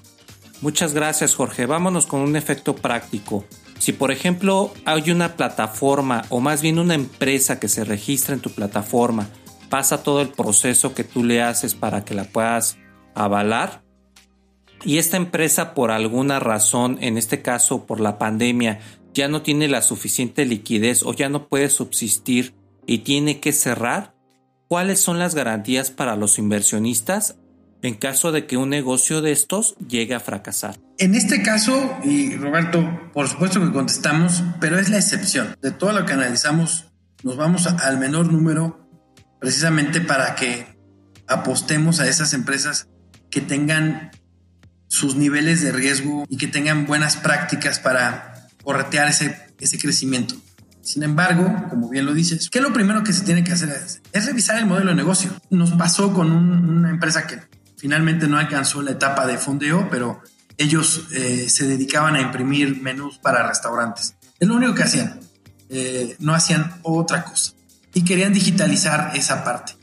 Muchas 0.63 0.95
gracias 0.95 1.35
Jorge. 1.35 1.67
Vámonos 1.67 2.07
con 2.07 2.21
un 2.21 2.37
efecto 2.37 2.75
práctico. 2.75 3.47
Si 3.79 3.93
por 3.93 4.11
ejemplo 4.11 4.75
hay 4.85 5.11
una 5.11 5.37
plataforma 5.37 6.25
o 6.29 6.41
más 6.41 6.61
bien 6.61 6.79
una 6.79 6.95
empresa 6.95 7.59
que 7.59 7.69
se 7.69 7.85
registra 7.85 8.35
en 8.35 8.41
tu 8.41 8.51
plataforma, 8.51 9.29
pasa 9.71 10.03
todo 10.03 10.21
el 10.21 10.29
proceso 10.29 10.95
que 10.95 11.05
tú 11.05 11.25
le 11.25 11.43
haces 11.43 11.75
para 11.75 12.05
que 12.05 12.15
la 12.15 12.25
puedas 12.25 12.77
avalar, 13.15 13.83
y 14.85 14.99
esta 14.99 15.17
empresa 15.17 15.75
por 15.75 15.91
alguna 15.91 16.41
razón, 16.41 16.99
en 17.01 17.19
este 17.19 17.43
caso 17.43 17.85
por 17.87 18.01
la 18.01 18.19
pandemia, 18.19 18.81
ya 19.15 19.29
no 19.29 19.43
tiene 19.43 19.69
la 19.69 19.83
suficiente 19.83 20.45
liquidez 20.45 21.03
o 21.03 21.13
ya 21.13 21.29
no 21.29 21.49
puede 21.49 21.71
subsistir 21.71 22.55
y 22.87 22.99
tiene 22.99 23.41
que 23.41 23.53
cerrar, 23.53 24.15
¿cuáles 24.69 25.01
son 25.01 25.19
las 25.19 25.35
garantías 25.35 25.91
para 25.91 26.17
los 26.17 26.39
inversionistas 26.39 27.37
en 27.83 27.95
caso 27.95 28.31
de 28.33 28.47
que 28.47 28.57
un 28.57 28.69
negocio 28.69 29.23
de 29.23 29.33
estos 29.33 29.77
llegue 29.79 30.15
a 30.15 30.21
fracasar? 30.21 30.77
En 30.99 31.15
este 31.15 31.43
caso, 31.43 31.97
y 32.05 32.37
Roberto, 32.37 33.11
por 33.13 33.29
supuesto 33.29 33.61
que 33.61 33.73
contestamos, 33.73 34.43
pero 34.61 34.79
es 34.79 34.91
la 34.91 34.99
excepción. 34.99 35.57
De 35.63 35.71
todo 35.71 35.93
lo 35.93 36.05
que 36.05 36.13
analizamos, 36.13 36.87
nos 37.23 37.37
vamos 37.37 37.67
al 37.67 37.99
menor 37.99 38.33
número 38.33 38.89
precisamente 39.41 40.01
para 40.01 40.35
que 40.35 40.67
apostemos 41.27 42.01
a 42.01 42.09
esas 42.09 42.35
empresas 42.35 42.89
que 43.31 43.41
tengan 43.41 44.11
sus 44.89 45.15
niveles 45.15 45.63
de 45.63 45.73
riesgo 45.73 46.25
y 46.29 46.37
que 46.37 46.49
tengan 46.49 46.87
buenas 46.87 47.17
prácticas 47.17 47.79
para 47.79 48.30
corretear 48.63 49.09
ese, 49.09 49.37
ese 49.59 49.79
crecimiento. 49.79 50.37
Sin 50.83 51.03
embargo, 51.03 51.67
como 51.69 51.89
bien 51.89 52.07
lo 52.07 52.15
dices, 52.15 52.49
¿qué 52.51 52.59
es 52.59 52.65
lo 52.65 52.73
primero 52.73 53.05
que 53.05 53.13
se 53.13 53.25
tiene 53.25 53.45
que 53.45 53.53
hacer? 53.53 53.71
Es, 54.13 54.27
revisar 54.27 54.59
el 54.59 54.67
modelo 54.67 54.91
de 54.91 54.97
negocio. 54.97 55.31
Nos 55.51 55.73
pasó 55.73 56.13
con 56.13 56.33
una 56.33 56.91
empresa 56.91 57.27
que 57.27 57.39
finalmente 57.77 58.27
no 58.27 58.39
alcanzó 58.39 58.83
la 58.83 58.93
etapa 58.93 59.27
de 59.27 59.37
fondeo, 59.39 59.89
pero 59.91 60.21
ellos 60.57 61.07
eh, 61.13 61.49
se 61.49 61.67
dedicaban 61.67 62.17
a 62.17 62.21
imprimir 62.21 62.81
menús 62.81 63.19
para 63.19 63.47
restaurantes. 63.47 64.15
Es 64.39 64.49
lo 64.49 64.57
único 64.57 64.75
que 64.75 64.83
hacían. 64.83 65.21
Eh, 65.69 66.17
no 66.19 66.35
hacían 66.35 66.75
otra 66.83 67.25
cosa. 67.25 67.53
Y 67.93 68.03
querían 68.03 68.33
digitalizar 68.33 69.13
esa 69.15 69.45
parte. 69.45 69.75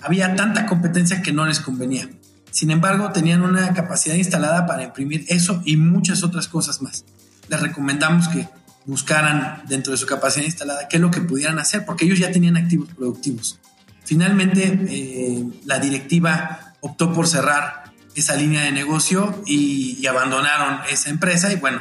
Había 0.00 0.36
tanta 0.36 0.66
competencia 0.66 1.20
que 1.20 1.32
no 1.32 1.46
les 1.46 1.60
convenía. 1.60 2.08
Sin 2.50 2.70
embargo, 2.70 3.10
tenían 3.12 3.42
una 3.42 3.74
capacidad 3.74 4.14
instalada 4.14 4.66
para 4.66 4.84
imprimir 4.84 5.24
eso 5.28 5.62
y 5.64 5.76
muchas 5.76 6.22
otras 6.22 6.48
cosas 6.48 6.80
más. 6.80 7.04
Les 7.48 7.60
recomendamos 7.60 8.28
que 8.28 8.48
buscaran 8.84 9.62
dentro 9.68 9.92
de 9.92 9.98
su 9.98 10.06
capacidad 10.06 10.44
instalada 10.44 10.88
qué 10.88 10.96
es 10.96 11.02
lo 11.02 11.10
que 11.10 11.20
pudieran 11.20 11.58
hacer, 11.58 11.84
porque 11.84 12.06
ellos 12.06 12.18
ya 12.18 12.32
tenían 12.32 12.56
activos 12.56 12.88
productivos. 12.94 13.60
Finalmente, 14.04 14.64
eh, 14.88 15.44
la 15.66 15.78
directiva 15.78 16.74
optó 16.80 17.12
por 17.12 17.26
cerrar 17.26 17.92
esa 18.14 18.34
línea 18.34 18.62
de 18.62 18.72
negocio 18.72 19.42
y, 19.46 20.06
abandonaron 20.06 20.80
esa 20.90 21.10
empresa 21.10 21.52
y 21.52 21.56
bueno, 21.56 21.80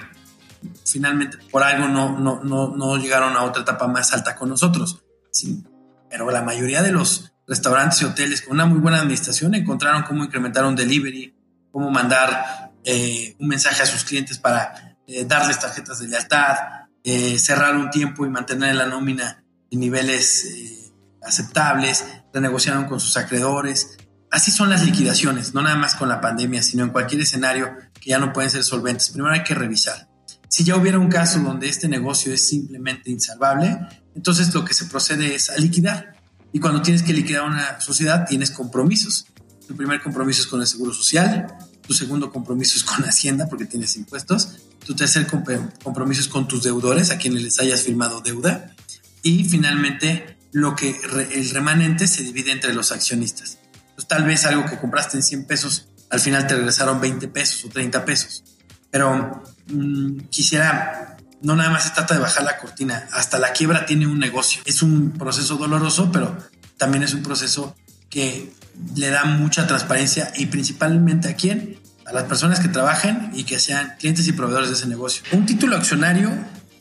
finalmente 0.85 1.37
por 1.49 1.63
algo 1.63 1.87
no, 1.87 2.19
no, 2.19 2.43
no, 2.43 2.75
no, 2.75 2.97
llegaron 2.97 3.37
a 3.37 3.43
otra 3.43 3.61
etapa 3.61 3.87
más 3.87 4.11
alta 4.11 4.35
con 4.35 4.49
nosotros. 4.49 5.01
Sí, 5.31 5.63
pero 6.09 6.29
la 6.29 6.41
mayoría 6.41 6.81
de 6.81 6.91
los 6.91 7.31
restaurantes 7.47 8.01
y 8.01 8.05
hoteles 8.05 8.41
con 8.41 8.55
una 8.55 8.65
muy 8.65 8.79
buena 8.79 8.99
administración 8.99 9.55
encontraron 9.55 10.03
cómo 10.03 10.25
incrementar 10.25 10.65
un 10.65 10.75
delivery, 10.75 11.33
cómo 11.71 11.89
mandar 11.89 12.73
eh, 12.83 13.35
un 13.39 13.47
mensaje 13.47 13.81
a 13.81 13.85
sus 13.85 14.03
clientes 14.03 14.37
para 14.37 14.86
eh, 15.07 15.25
darles 15.25 15.59
tarjetas 15.59 15.99
de 15.99 16.07
lealtad, 16.07 16.55
eh, 17.03 17.39
cerrar 17.39 17.75
un 17.75 17.89
tiempo 17.89 18.25
y 18.25 18.29
mantener 18.29 18.75
la 18.75 18.85
nómina 18.85 19.43
en 19.71 19.79
niveles 19.79 20.91
aceptables, 21.23 22.05
renegociaron 22.33 22.85
con 22.85 22.99
sus 22.99 23.17
acreedores. 23.17 23.97
Así 24.29 24.51
son 24.51 24.69
las 24.69 24.83
liquidaciones, 24.83 25.53
no 25.53 25.61
nada 25.61 25.75
más 25.75 25.95
con 25.95 26.09
la 26.09 26.21
pandemia, 26.21 26.61
sino 26.61 26.83
en 26.83 26.89
cualquier 26.89 27.21
escenario 27.21 27.75
que 27.99 28.11
ya 28.11 28.19
no 28.19 28.33
pueden 28.33 28.51
ser 28.51 28.63
solventes. 28.63 29.09
Primero 29.09 29.33
hay 29.33 29.43
que 29.43 29.55
revisar. 29.55 30.09
Si 30.49 30.63
ya 30.63 30.75
hubiera 30.75 30.99
un 30.99 31.09
caso 31.09 31.39
donde 31.39 31.67
este 31.67 31.87
negocio 31.87 32.33
es 32.33 32.47
simplemente 32.47 33.11
insalvable, 33.11 33.77
entonces 34.15 34.53
lo 34.53 34.63
que 34.63 34.73
se 34.73 34.85
procede 34.85 35.35
es 35.35 35.49
a 35.49 35.57
liquidar 35.57 36.13
y 36.51 36.59
cuando 36.59 36.81
tienes 36.81 37.03
que 37.03 37.13
liquidar 37.13 37.43
una 37.43 37.79
sociedad, 37.79 38.25
tienes 38.27 38.51
compromisos. 38.51 39.27
Tu 39.67 39.75
primer 39.75 40.01
compromiso 40.01 40.41
es 40.41 40.47
con 40.47 40.61
el 40.61 40.67
Seguro 40.67 40.93
Social, 40.93 41.47
tu 41.87 41.93
segundo 41.93 42.31
compromiso 42.31 42.77
es 42.77 42.83
con 42.83 43.03
Hacienda 43.05 43.47
porque 43.47 43.65
tienes 43.65 43.95
impuestos, 43.95 44.49
tu 44.85 44.95
tercer 44.95 45.27
compromiso 45.27 46.21
es 46.21 46.27
con 46.27 46.47
tus 46.47 46.63
deudores, 46.63 47.11
a 47.11 47.17
quienes 47.17 47.41
les 47.41 47.59
hayas 47.59 47.81
firmado 47.81 48.21
deuda, 48.21 48.75
y 49.23 49.45
finalmente 49.45 50.37
lo 50.51 50.75
que 50.75 50.99
el 51.31 51.49
remanente 51.49 52.07
se 52.07 52.23
divide 52.23 52.51
entre 52.51 52.73
los 52.73 52.91
accionistas. 52.91 53.59
Pues 53.95 54.07
tal 54.07 54.25
vez 54.25 54.45
algo 54.45 54.65
que 54.65 54.77
compraste 54.77 55.17
en 55.17 55.23
100 55.23 55.45
pesos, 55.45 55.87
al 56.09 56.19
final 56.19 56.45
te 56.47 56.55
regresaron 56.55 57.01
20 57.01 57.27
pesos 57.29 57.65
o 57.65 57.69
30 57.69 58.05
pesos. 58.05 58.43
Pero 58.91 59.43
mm, 59.67 60.19
quisiera 60.29 61.17
no 61.41 61.55
nada 61.55 61.69
más 61.69 61.83
se 61.83 61.91
trata 61.91 62.15
de 62.15 62.19
bajar 62.19 62.43
la 62.43 62.57
cortina, 62.57 63.07
hasta 63.11 63.37
la 63.37 63.51
quiebra 63.51 63.85
tiene 63.85 64.07
un 64.07 64.19
negocio. 64.19 64.61
Es 64.65 64.81
un 64.81 65.11
proceso 65.11 65.55
doloroso, 65.55 66.11
pero 66.11 66.37
también 66.77 67.03
es 67.03 67.13
un 67.13 67.23
proceso 67.23 67.75
que 68.09 68.53
le 68.95 69.09
da 69.09 69.25
mucha 69.25 69.67
transparencia 69.67 70.31
y 70.35 70.47
principalmente 70.47 71.29
a 71.29 71.35
quién? 71.35 71.79
A 72.05 72.13
las 72.13 72.23
personas 72.23 72.59
que 72.59 72.67
trabajan 72.67 73.31
y 73.33 73.43
que 73.43 73.59
sean 73.59 73.95
clientes 73.99 74.27
y 74.27 74.31
proveedores 74.31 74.69
de 74.69 74.75
ese 74.75 74.87
negocio. 74.87 75.23
Un 75.31 75.45
título 75.45 75.75
accionario 75.75 76.31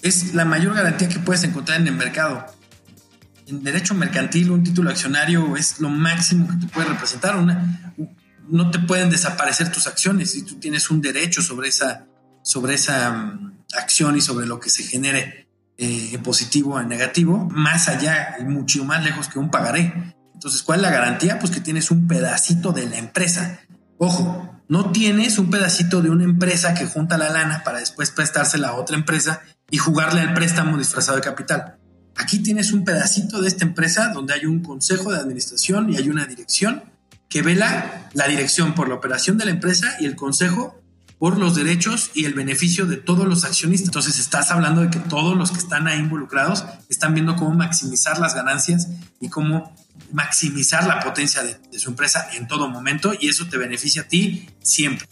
es 0.02 0.34
la 0.34 0.44
mayor 0.44 0.74
garantía 0.74 1.08
que 1.08 1.18
puedes 1.18 1.42
encontrar 1.44 1.80
en 1.80 1.88
el 1.88 1.94
mercado. 1.94 2.46
En 3.46 3.62
derecho 3.62 3.94
mercantil, 3.94 4.50
un 4.50 4.62
título 4.62 4.90
accionario 4.90 5.56
es 5.56 5.80
lo 5.80 5.88
máximo 5.88 6.48
que 6.48 6.66
te 6.66 6.72
puede 6.72 6.88
representar. 6.88 7.36
Una, 7.36 7.94
no 8.48 8.70
te 8.70 8.78
pueden 8.78 9.10
desaparecer 9.10 9.72
tus 9.72 9.86
acciones 9.86 10.32
si 10.32 10.42
tú 10.44 10.56
tienes 10.56 10.90
un 10.90 11.00
derecho 11.00 11.42
sobre 11.42 11.68
esa, 11.68 12.06
sobre 12.42 12.74
esa 12.74 13.12
mm, 13.12 13.58
acción 13.76 14.16
y 14.16 14.20
sobre 14.20 14.46
lo 14.46 14.60
que 14.60 14.70
se 14.70 14.84
genere 14.84 15.48
eh, 15.78 16.10
en 16.12 16.22
positivo 16.22 16.74
o 16.74 16.80
en 16.80 16.88
negativo, 16.88 17.48
más 17.50 17.88
allá 17.88 18.36
y 18.40 18.44
mucho 18.44 18.84
más 18.84 19.04
lejos 19.04 19.28
que 19.28 19.38
un 19.38 19.50
pagaré. 19.50 20.15
Entonces, 20.36 20.62
¿cuál 20.62 20.80
es 20.80 20.82
la 20.82 20.90
garantía? 20.90 21.38
Pues 21.38 21.50
que 21.50 21.62
tienes 21.62 21.90
un 21.90 22.06
pedacito 22.06 22.72
de 22.72 22.86
la 22.86 22.98
empresa. 22.98 23.60
Ojo, 23.96 24.60
no 24.68 24.92
tienes 24.92 25.38
un 25.38 25.48
pedacito 25.48 26.02
de 26.02 26.10
una 26.10 26.24
empresa 26.24 26.74
que 26.74 26.84
junta 26.84 27.16
la 27.16 27.30
lana 27.30 27.64
para 27.64 27.78
después 27.78 28.10
prestársela 28.10 28.68
a 28.68 28.74
otra 28.74 28.96
empresa 28.96 29.40
y 29.70 29.78
jugarle 29.78 30.20
al 30.20 30.34
préstamo 30.34 30.76
disfrazado 30.76 31.16
de 31.16 31.22
capital. 31.22 31.78
Aquí 32.16 32.40
tienes 32.40 32.74
un 32.74 32.84
pedacito 32.84 33.40
de 33.40 33.48
esta 33.48 33.64
empresa 33.64 34.10
donde 34.12 34.34
hay 34.34 34.44
un 34.44 34.62
consejo 34.62 35.10
de 35.10 35.18
administración 35.18 35.90
y 35.90 35.96
hay 35.96 36.10
una 36.10 36.26
dirección 36.26 36.84
que 37.30 37.40
vela 37.40 38.10
la 38.12 38.28
dirección 38.28 38.74
por 38.74 38.90
la 38.90 38.96
operación 38.96 39.38
de 39.38 39.46
la 39.46 39.52
empresa 39.52 39.96
y 40.00 40.04
el 40.04 40.16
consejo 40.16 40.82
por 41.18 41.38
los 41.38 41.54
derechos 41.54 42.10
y 42.12 42.26
el 42.26 42.34
beneficio 42.34 42.84
de 42.84 42.98
todos 42.98 43.26
los 43.26 43.44
accionistas. 43.44 43.88
Entonces 43.88 44.18
estás 44.18 44.50
hablando 44.50 44.82
de 44.82 44.90
que 44.90 44.98
todos 44.98 45.34
los 45.34 45.50
que 45.50 45.58
están 45.58 45.88
ahí 45.88 45.98
involucrados 45.98 46.66
están 46.90 47.14
viendo 47.14 47.36
cómo 47.36 47.54
maximizar 47.54 48.18
las 48.18 48.34
ganancias 48.34 48.88
y 49.20 49.30
cómo 49.30 49.74
maximizar 50.12 50.86
la 50.86 51.00
potencia 51.00 51.42
de, 51.42 51.78
su 51.78 51.90
empresa 51.90 52.28
en 52.34 52.46
todo 52.46 52.68
momento 52.68 53.12
y 53.18 53.28
eso 53.28 53.46
te 53.48 53.58
beneficia 53.58 54.02
a 54.02 54.08
ti 54.08 54.48
siempre. 54.60 55.06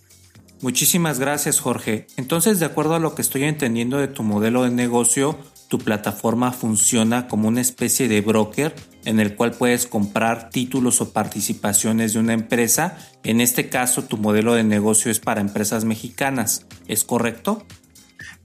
Muchísimas 0.61 1.19
gracias 1.19 1.61
Jorge. 1.61 2.07
Entonces, 2.17 2.59
de 2.59 2.67
acuerdo 2.67 2.95
a 2.95 2.99
lo 2.99 3.15
que 3.15 3.23
estoy 3.23 3.45
entendiendo 3.45 3.99
de 3.99 4.09
tu 4.09 4.23
modelo 4.23 4.65
de 4.65 4.71
negocio, 4.71 5.39
tu 5.69 5.79
plataforma 5.79 6.53
funciona 6.53 7.27
como 7.29 7.49
una 7.49 7.61
especie 7.61 8.09
de 8.09 8.21
broker 8.21 8.75
en 9.05 9.21
el 9.21 9.35
cual 9.35 9.53
puedes 9.53 9.87
comprar 9.87 10.51
títulos 10.51 11.01
o 11.01 11.13
participaciones 11.13 12.13
de 12.15 12.21
una 12.21 12.33
empresa. 12.33 12.97
En 13.23 13.41
este 13.41 13.69
caso, 13.69 14.05
tu 14.05 14.17
modelo 14.17 14.55
de 14.55 14.65
negocio 14.65 15.11
es 15.11 15.21
para 15.21 15.41
empresas 15.41 15.85
mexicanas. 15.85 16.67
¿Es 16.87 17.05
correcto? 17.05 17.67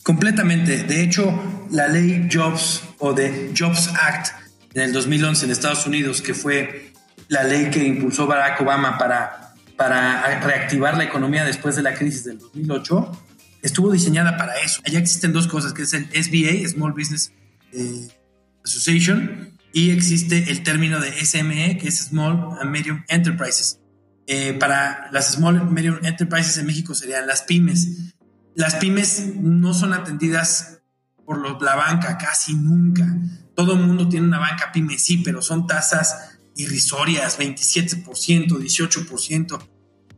Completamente. 0.03 0.83
De 0.83 1.03
hecho, 1.03 1.39
la 1.71 1.87
ley 1.87 2.27
Jobs 2.31 2.81
o 2.99 3.13
de 3.13 3.53
Jobs 3.57 3.89
Act 4.01 4.48
en 4.73 4.81
el 4.81 4.93
2011 4.93 5.45
en 5.45 5.51
Estados 5.51 5.85
Unidos, 5.85 6.21
que 6.21 6.33
fue 6.33 6.93
la 7.27 7.43
ley 7.43 7.69
que 7.69 7.83
impulsó 7.83 8.27
Barack 8.27 8.61
Obama 8.61 8.97
para, 8.97 9.53
para 9.75 10.39
reactivar 10.41 10.97
la 10.97 11.03
economía 11.03 11.43
después 11.43 11.75
de 11.75 11.83
la 11.83 11.93
crisis 11.93 12.23
del 12.23 12.39
2008, 12.39 13.11
estuvo 13.61 13.91
diseñada 13.91 14.37
para 14.37 14.59
eso. 14.59 14.81
Allá 14.85 14.99
existen 14.99 15.33
dos 15.33 15.47
cosas, 15.47 15.73
que 15.73 15.83
es 15.83 15.93
el 15.93 16.05
SBA, 16.05 16.67
Small 16.69 16.93
Business 16.93 17.31
eh, 17.71 18.07
Association, 18.63 19.57
y 19.73 19.91
existe 19.91 20.49
el 20.49 20.63
término 20.63 20.99
de 20.99 21.11
SME, 21.25 21.77
que 21.77 21.89
es 21.89 22.05
Small 22.05 22.57
and 22.59 22.71
Medium 22.71 23.03
Enterprises. 23.07 23.79
eh, 24.31 24.53
para 24.53 25.09
las 25.11 25.33
Small 25.33 25.71
Medium 25.71 25.97
Enterprises 26.03 26.55
en 26.59 26.67
México 26.67 26.93
serían 26.93 27.25
las 27.25 27.41
pymes. 27.41 28.13
Las 28.53 28.75
pymes 28.75 29.35
no 29.35 29.73
son 29.73 29.91
atendidas 29.93 30.81
por 31.25 31.61
la 31.63 31.75
banca 31.75 32.17
casi 32.17 32.53
nunca. 32.53 33.07
Todo 33.59 33.73
el 33.73 33.81
mundo 33.81 34.07
tiene 34.07 34.25
una 34.25 34.39
banca 34.39 34.71
pyme, 34.71 34.97
sí, 34.97 35.17
pero 35.17 35.41
son 35.41 35.67
tasas 35.67 36.39
irrisorias, 36.55 37.37
27%, 37.37 38.05
18%. 38.57 39.59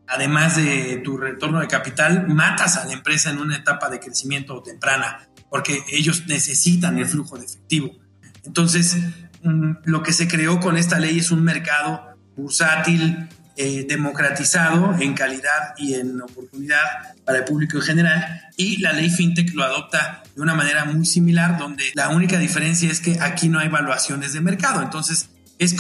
Además 0.08 0.58
de 0.58 1.02
tu 1.04 1.18
retorno 1.18 1.60
de 1.60 1.68
capital, 1.68 2.28
matas 2.28 2.78
a 2.78 2.86
la 2.86 2.94
empresa 2.94 3.32
en 3.32 3.40
una 3.40 3.58
etapa 3.58 3.90
de 3.90 4.00
crecimiento 4.00 4.62
temprana, 4.62 5.28
porque 5.50 5.84
ellos 5.90 6.28
necesitan 6.28 7.00
el 7.00 7.08
flujo 7.08 7.36
de 7.36 7.46
efectivo. 7.46 7.98
Entonces, 8.44 8.98
mm, 9.42 9.72
lo 9.86 10.04
que 10.04 10.14
se 10.14 10.28
creó 10.28 10.60
con 10.60 10.78
esta 10.78 11.00
ley 11.00 11.18
es 11.18 11.32
un 11.32 11.44
mercado 11.44 12.16
bursátil, 12.38 13.28
eh, 13.58 13.86
democratizado 13.88 14.96
en 15.00 15.14
calidad 15.14 15.76
y 15.78 15.96
en 15.96 16.22
oportunidad 16.22 16.80
para 17.26 17.40
el 17.40 17.44
público 17.44 17.78
en 17.78 17.84
general 17.84 18.42
y 18.56 18.78
la 18.78 18.94
ley 18.94 19.10
FinTech 19.10 19.54
lo 19.54 19.64
adopta 19.64 20.24
de 20.36 20.42
una 20.42 20.56
manera 20.56 20.86
muy 20.86 21.06
similar 21.06 21.58
donde 21.58 21.84
la 21.94 22.10
única 22.10 22.40
diferencia 22.40 22.90
es 22.90 23.02
que 23.02 23.20
aquí 23.20 23.50
no 23.50 23.60
hay 23.60 23.68
evaluaciones 23.68 24.34
de 24.34 24.42
mercado, 24.42 24.82
entonces 24.82 25.30
es 25.60 25.76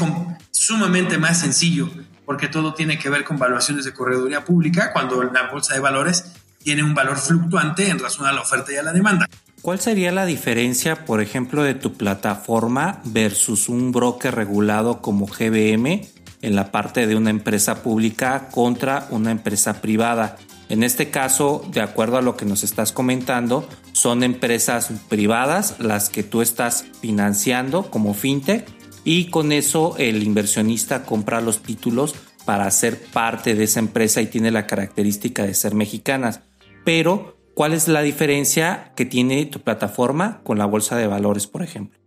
sumamente 0.52 1.18
más 1.18 1.40
sencillo 1.40 1.90
porque 2.26 2.48
todo 2.48 2.74
tiene 2.74 3.00
que 3.00 3.10
ver 3.10 3.24
con 3.24 3.38
evaluaciones 3.38 3.86
de 3.86 3.94
correduría 3.94 4.46
pública 4.46 4.92
cuando 4.94 5.24
la 5.24 5.50
bolsa 5.50 5.74
de 5.74 5.80
valores 5.80 6.26
tiene 6.64 6.84
un 6.84 6.94
valor 6.94 7.18
fluctuante 7.18 7.90
en 7.90 8.00
razón 8.00 8.26
a 8.26 8.32
la 8.32 8.42
oferta 8.42 8.72
y 8.72 8.76
a 8.76 8.84
la 8.84 8.94
demanda. 8.94 9.28
¿Cuál 9.62 9.80
sería 9.80 10.12
la 10.12 10.26
diferencia, 10.26 11.06
por 11.06 11.22
ejemplo, 11.22 11.64
de 11.64 11.76
tu 11.76 11.94
plataforma 11.94 13.00
versus 13.06 13.70
un 13.70 13.92
broker 13.92 14.34
regulado 14.34 15.02
como 15.02 15.28
GBM 15.28 16.02
en 16.42 16.56
la 16.56 16.72
parte 16.72 17.08
de 17.08 17.16
una 17.16 17.30
empresa 17.30 17.84
pública 17.84 18.50
contra 18.52 19.08
una 19.10 19.32
empresa 19.32 19.82
privada. 19.82 20.38
En 20.70 20.84
este 20.84 21.10
caso, 21.10 21.66
de 21.72 21.82
acuerdo 21.82 22.18
a 22.18 22.22
lo 22.22 22.38
que 22.38 22.46
nos 22.46 22.64
estás 22.64 22.92
comentando, 22.92 23.68
son 23.92 24.24
empresas 24.24 24.92
privadas 25.10 25.76
las 25.80 26.10
que 26.10 26.24
tú 26.24 26.42
estás 26.42 26.86
financiando 27.02 27.92
como 27.92 28.14
fintech 28.14 28.68
y 29.04 29.26
con 29.26 29.52
eso 29.52 29.96
el 29.98 30.24
inversionista 30.24 31.04
compra 31.04 31.42
los 31.42 31.62
títulos 31.62 32.16
para 32.46 32.70
ser 32.72 33.02
parte 33.02 33.56
de 33.56 33.66
esa 33.66 33.80
empresa 33.80 34.22
y 34.22 34.28
tiene 34.28 34.52
la 34.52 34.68
característica 34.68 35.44
de 35.44 35.54
ser 35.54 35.76
mexicanas. 35.76 36.42
Pero, 36.86 37.38
¿cuál 37.54 37.74
es 37.74 37.88
la 37.88 38.02
diferencia 38.02 38.94
que 38.96 39.06
tiene 39.06 39.46
tu 39.46 39.62
plataforma 39.62 40.42
con 40.44 40.58
la 40.58 40.66
bolsa 40.66 40.96
de 40.96 41.08
valores, 41.08 41.48
por 41.48 41.64
ejemplo? 41.64 42.00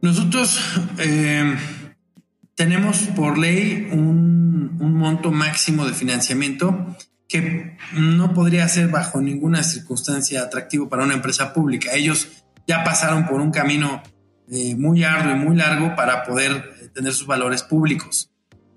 Nosotros 0.00 0.60
eh, 0.98 1.56
tenemos 2.54 2.98
por 3.16 3.38
ley 3.38 3.88
un, 3.92 4.54
monto 4.78 5.32
máximo 5.32 5.86
de 5.86 5.92
financiamiento 5.92 6.96
que 7.28 7.76
no 7.94 8.32
podría 8.32 8.66
ser 8.68 8.88
bajo 8.88 9.20
ninguna 9.20 9.62
circunstancia 9.62 10.42
atractivo 10.42 10.88
para 10.88 11.04
una 11.04 11.14
empresa 11.14 11.52
pública. 11.52 11.92
Ellos 11.92 12.28
ya 12.66 12.84
pasaron 12.84 13.26
por 13.26 13.40
un 13.40 13.50
camino 13.50 14.02
eh, 14.50 14.74
muy 14.76 15.04
arduo 15.04 15.32
y 15.32 15.38
muy 15.38 15.56
largo 15.56 15.94
para 15.94 16.22
poder 16.22 16.52
eh, 16.80 16.88
tener 16.88 17.12
sus 17.12 17.26
valores 17.26 17.62
públicos. 17.62 18.30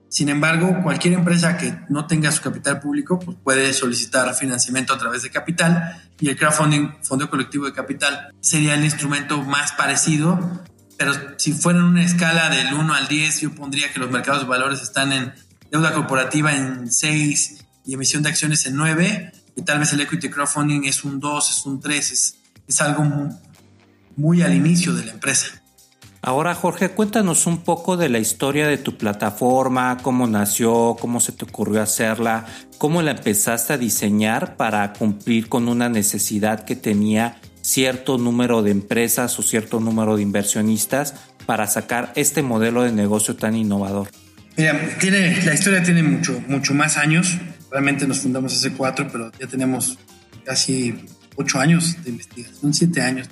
Sin 0.10 0.30
embargo, 0.30 0.82
cualquier 0.84 1.14
empresa 1.14 1.58
que 1.58 1.74
no 1.90 2.08
tenga 2.08 2.32
su 2.32 2.42
capital 2.42 2.80
público 2.80 3.20
pues 3.20 3.38
puede 3.44 3.74
solicitar 3.74 4.34
financiamiento 4.34 4.94
a 4.94 4.98
través 4.98 5.24
de 5.24 5.30
capital 5.30 6.02
y 6.20 6.30
el 6.30 6.38
crowdfunding, 6.38 7.04
fondo 7.04 7.30
colectivo 7.30 7.66
de 7.66 7.74
capital, 7.74 8.34
sería 8.40 8.74
el 8.74 8.84
instrumento 8.84 9.42
más 9.44 9.74
parecido 9.74 10.64
pero 10.98 11.14
si 11.38 11.54
fuera 11.54 11.80
en 11.80 11.86
una 11.86 12.04
escala 12.04 12.50
del 12.50 12.74
1 12.74 12.94
al 12.94 13.08
10, 13.08 13.42
yo 13.42 13.56
pondría 13.56 13.92
que 13.92 14.00
los 14.00 14.10
mercados 14.10 14.42
de 14.42 14.48
valores 14.48 14.82
están 14.82 15.12
en 15.14 15.34
deuda 15.72 15.94
corporativa 15.94 16.56
en 16.56 16.92
6 16.92 17.66
y 17.86 17.94
emisión 17.94 18.24
de 18.24 18.30
acciones 18.30 18.66
en 18.66 18.76
9, 18.76 19.32
y 19.56 19.62
tal 19.62 19.80
vez 19.80 19.94
el 19.94 20.02
equity 20.02 20.30
crowdfunding 20.30 20.86
es 20.86 21.04
un 21.04 21.20
2, 21.20 21.52
es 21.52 21.66
un 21.66 21.80
3, 21.80 22.12
es, 22.12 22.38
es 22.68 22.82
algo 22.82 23.04
muy, 23.04 23.30
muy 24.16 24.42
al 24.42 24.54
inicio 24.54 24.94
de 24.94 25.06
la 25.06 25.12
empresa. 25.14 25.62
Ahora, 26.22 26.56
Jorge, 26.56 26.90
cuéntanos 26.90 27.46
un 27.46 27.60
poco 27.60 27.96
de 27.96 28.10
la 28.10 28.20
historia 28.20 28.68
de 28.68 28.78
tu 28.78 28.98
plataforma, 28.98 29.98
cómo 30.02 30.28
nació, 30.28 30.98
cómo 31.00 31.20
se 31.22 31.32
te 31.32 31.46
ocurrió 31.46 31.82
hacerla, 31.82 32.46
cómo 32.78 33.02
la 33.02 33.12
empezaste 33.12 33.74
a 33.74 33.78
diseñar 33.78 34.58
para 34.58 34.92
cumplir 34.94 35.48
con 35.48 35.70
una 35.70 35.88
necesidad 35.88 36.66
que 36.66 36.76
tenía 36.76 37.40
cierto 37.68 38.18
número 38.18 38.64
de 38.64 38.72
empresas 38.72 39.38
o 39.40 39.44
cierto 39.44 39.82
número 39.82 40.16
de 40.16 40.22
inversionistas 40.22 41.16
para 41.46 41.68
sacar 41.68 42.14
este 42.16 42.42
modelo 42.42 42.84
de 42.84 42.94
negocio 42.94 43.36
tan 43.36 43.56
innovador? 43.56 44.08
Mira, 44.56 44.98
tiene, 45.00 45.44
la 45.44 45.54
historia 45.54 45.84
tiene 45.84 46.02
mucho, 46.02 46.42
mucho 46.48 46.74
más 46.74 46.96
años. 46.96 47.38
Realmente 47.70 48.08
nos 48.08 48.20
fundamos 48.20 48.54
hace 48.54 48.72
cuatro, 48.72 49.10
pero 49.12 49.34
ya 49.38 49.48
tenemos 49.48 49.98
casi 50.46 50.96
ocho 51.36 51.60
años 51.60 52.02
de 52.06 52.12
investigación, 52.12 52.74
siete 52.74 53.02
años. 53.02 53.28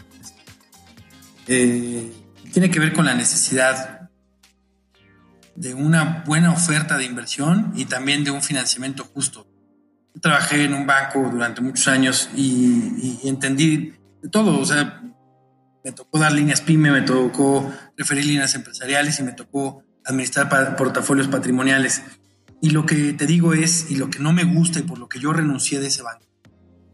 Eh, 1.47 2.11
tiene 2.51 2.69
que 2.69 2.79
ver 2.79 2.91
con 2.91 3.05
la 3.05 3.15
necesidad 3.15 4.09
de 5.55 5.73
una 5.73 6.23
buena 6.27 6.51
oferta 6.51 6.97
de 6.97 7.05
inversión 7.05 7.71
y 7.77 7.85
también 7.85 8.25
de 8.25 8.31
un 8.31 8.41
financiamiento 8.41 9.05
justo. 9.05 9.47
Yo 10.13 10.19
trabajé 10.19 10.65
en 10.65 10.73
un 10.73 10.85
banco 10.85 11.29
durante 11.31 11.61
muchos 11.61 11.87
años 11.87 12.29
y 12.35 13.19
entendí 13.23 13.93
todo, 14.29 14.59
o 14.59 14.65
sea, 14.65 15.01
me 15.83 15.91
tocó 15.91 16.19
dar 16.19 16.31
líneas 16.31 16.61
PYME, 16.61 16.91
me 16.91 17.01
tocó 17.01 17.71
referir 17.95 18.25
líneas 18.25 18.55
empresariales 18.55 19.19
y 19.19 19.23
me 19.23 19.33
tocó 19.33 19.83
administrar 20.03 20.75
portafolios 20.75 21.27
patrimoniales. 21.27 22.01
Y 22.61 22.71
lo 22.71 22.85
que 22.85 23.13
te 23.13 23.27
digo 23.27 23.53
es, 23.53 23.91
y 23.91 23.95
lo 23.95 24.09
que 24.09 24.19
no 24.19 24.33
me 24.33 24.43
gusta 24.43 24.79
y 24.79 24.83
por 24.83 24.97
lo 24.97 25.07
que 25.07 25.19
yo 25.19 25.33
renuncié 25.33 25.79
de 25.79 25.87
ese 25.87 26.01
banco, 26.01 26.25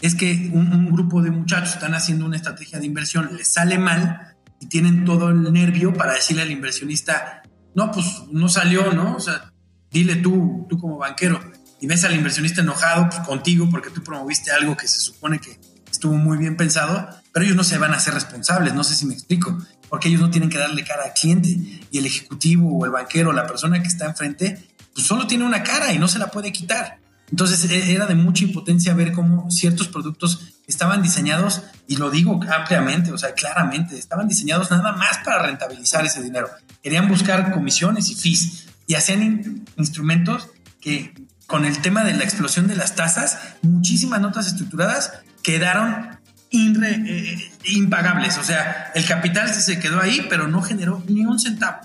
es 0.01 0.15
que 0.15 0.49
un, 0.53 0.91
grupo 0.91 1.21
de 1.21 1.31
muchachos 1.31 1.75
están 1.75 1.93
haciendo 1.93 2.25
una 2.25 2.35
estrategia 2.35 2.79
de 2.79 2.85
inversión, 2.85 3.29
les 3.37 3.53
sale 3.53 3.77
mal 3.77 4.35
y 4.59 4.65
tienen 4.65 5.05
todo 5.05 5.29
el 5.29 5.53
nervio 5.53 5.93
para 5.93 6.13
decirle 6.13 6.41
al 6.41 6.51
inversionista, 6.51 7.43
no, 7.75 7.91
pues 7.91 8.23
no 8.31 8.49
salió, 8.49 8.91
¿no? 8.91 9.15
O 9.15 9.19
sea, 9.19 9.53
dile 9.91 10.17
tú, 10.17 10.65
tú 10.69 10.77
como 10.77 10.97
banquero, 10.97 11.39
y 11.79 11.87
ves 11.87 12.03
al 12.03 12.15
inversionista 12.15 12.61
enojado 12.61 13.09
pues, 13.09 13.21
contigo 13.21 13.69
porque 13.69 13.89
tú 13.89 14.03
promoviste 14.03 14.51
algo 14.51 14.75
que 14.75 14.87
se 14.87 14.99
supone 14.99 15.39
que 15.39 15.59
estuvo 15.89 16.15
muy 16.15 16.37
bien 16.37 16.57
pensado, 16.57 17.07
pero 17.31 17.45
ellos 17.45 17.57
no 17.57 17.63
se 17.63 17.77
van 17.77 17.93
a 17.93 17.97
hacer 17.97 18.13
responsables, 18.13 18.73
no 18.73 18.83
sé 18.83 18.95
si 18.95 19.05
me 19.05 19.13
explico, 19.13 19.57
porque 19.89 20.09
ellos 20.09 20.21
no 20.21 20.29
tienen 20.29 20.49
que 20.49 20.57
darle 20.57 20.83
cara 20.83 21.03
al 21.05 21.13
cliente 21.13 21.49
y 21.49 21.97
el 21.97 22.05
ejecutivo 22.05 22.77
o 22.77 22.85
el 22.85 22.91
banquero, 22.91 23.31
la 23.31 23.47
persona 23.47 23.81
que 23.81 23.87
está 23.87 24.05
enfrente, 24.05 24.61
pues 24.93 25.05
solo 25.05 25.27
tiene 25.27 25.45
una 25.45 25.63
cara 25.63 25.93
y 25.93 25.99
no 25.99 26.07
se 26.07 26.19
la 26.19 26.27
puede 26.27 26.51
quitar. 26.51 26.99
Entonces 27.29 27.69
e, 27.71 27.93
era 27.93 28.05
de 28.05 28.15
mucha 28.15 28.43
impotencia 28.43 28.93
ver 28.93 29.13
cómo 29.13 29.49
ciertos 29.49 29.87
productos 29.87 30.53
estaban 30.67 31.01
diseñados, 31.01 31.63
y 31.87 31.97
lo 31.97 32.09
digo 32.09 32.39
ampliamente, 32.53 33.11
o 33.11 33.17
sea, 33.17 33.33
claramente, 33.33 33.97
estaban 33.97 34.27
diseñados 34.27 34.71
nada 34.71 34.93
más 34.93 35.19
para 35.25 35.43
rentabilizar 35.43 36.05
ese 36.05 36.21
dinero. 36.21 36.49
Querían 36.83 37.07
buscar 37.07 37.51
comisiones 37.51 38.09
y 38.09 38.15
fees 38.15 38.67
y 38.87 38.95
hacían 38.95 39.65
instrumentos 39.77 40.49
que 40.79 41.13
con 41.47 41.65
el 41.65 41.79
tema 41.81 42.03
de 42.03 42.13
la 42.13 42.23
explosión 42.23 42.67
de 42.67 42.77
las 42.77 42.95
tasas, 42.95 43.37
muchísimas 43.61 44.21
notas 44.21 44.47
estructuradas 44.47 45.11
quedaron 45.43 46.10
eh, 46.51 47.51
impagables. 47.65 48.37
O 48.37 48.43
sea, 48.43 48.91
el 48.93 49.05
capital 49.05 49.53
se 49.53 49.79
quedó 49.79 50.01
ahí, 50.01 50.27
pero 50.29 50.47
no 50.47 50.61
generó 50.61 51.03
ni 51.07 51.25
un 51.25 51.39
centavo, 51.39 51.79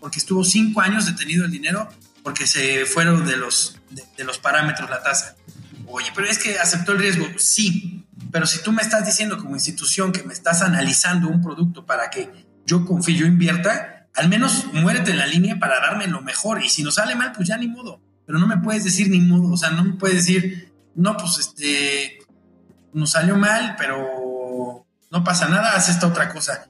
porque 0.00 0.18
estuvo 0.18 0.44
cinco 0.44 0.80
años 0.80 1.06
detenido 1.06 1.44
el 1.44 1.50
dinero 1.50 1.88
porque 2.22 2.46
se 2.46 2.86
fueron 2.86 3.26
de 3.26 3.36
los, 3.36 3.78
de, 3.90 4.24
los 4.24 4.38
parámetros 4.38 4.88
la 4.88 5.02
tasa. 5.02 5.36
Oye, 5.86 6.08
pero 6.14 6.28
es 6.28 6.38
que 6.38 6.58
aceptó 6.58 6.92
el 6.92 6.98
riesgo. 6.98 7.26
Sí, 7.36 8.04
pero 8.30 8.46
si 8.46 8.62
tú 8.62 8.72
me 8.72 8.82
estás 8.82 9.04
diciendo 9.04 9.38
como 9.38 9.54
institución 9.54 10.12
que 10.12 10.22
me 10.22 10.32
estás 10.32 10.62
analizando 10.62 11.28
un 11.28 11.42
producto 11.42 11.84
para 11.84 12.10
que 12.10 12.30
yo 12.64 12.86
confíe, 12.86 13.16
yo 13.16 13.26
invierta, 13.26 14.06
al 14.14 14.28
menos 14.28 14.66
muérete 14.72 15.10
en 15.10 15.18
la 15.18 15.26
línea 15.26 15.58
para 15.58 15.80
darme 15.80 16.06
lo 16.06 16.22
mejor. 16.22 16.62
Y 16.64 16.68
si 16.68 16.82
no 16.82 16.90
sale 16.90 17.14
mal, 17.14 17.32
pues 17.32 17.48
ya 17.48 17.56
ni 17.56 17.68
modo. 17.68 18.00
Pero 18.24 18.38
no 18.38 18.46
me 18.46 18.58
puedes 18.58 18.84
decir 18.84 19.10
ni 19.10 19.20
modo. 19.20 19.52
O 19.52 19.56
sea, 19.56 19.70
no 19.70 19.84
me 19.84 19.94
puedes 19.94 20.18
decir, 20.18 20.72
no, 20.94 21.16
pues 21.16 21.38
este, 21.38 22.20
nos 22.92 23.10
salió 23.10 23.36
mal, 23.36 23.74
pero 23.78 24.86
no 25.10 25.24
pasa 25.24 25.48
nada, 25.48 25.76
haz 25.76 25.88
esta 25.88 26.06
otra 26.06 26.28
cosa. 26.30 26.68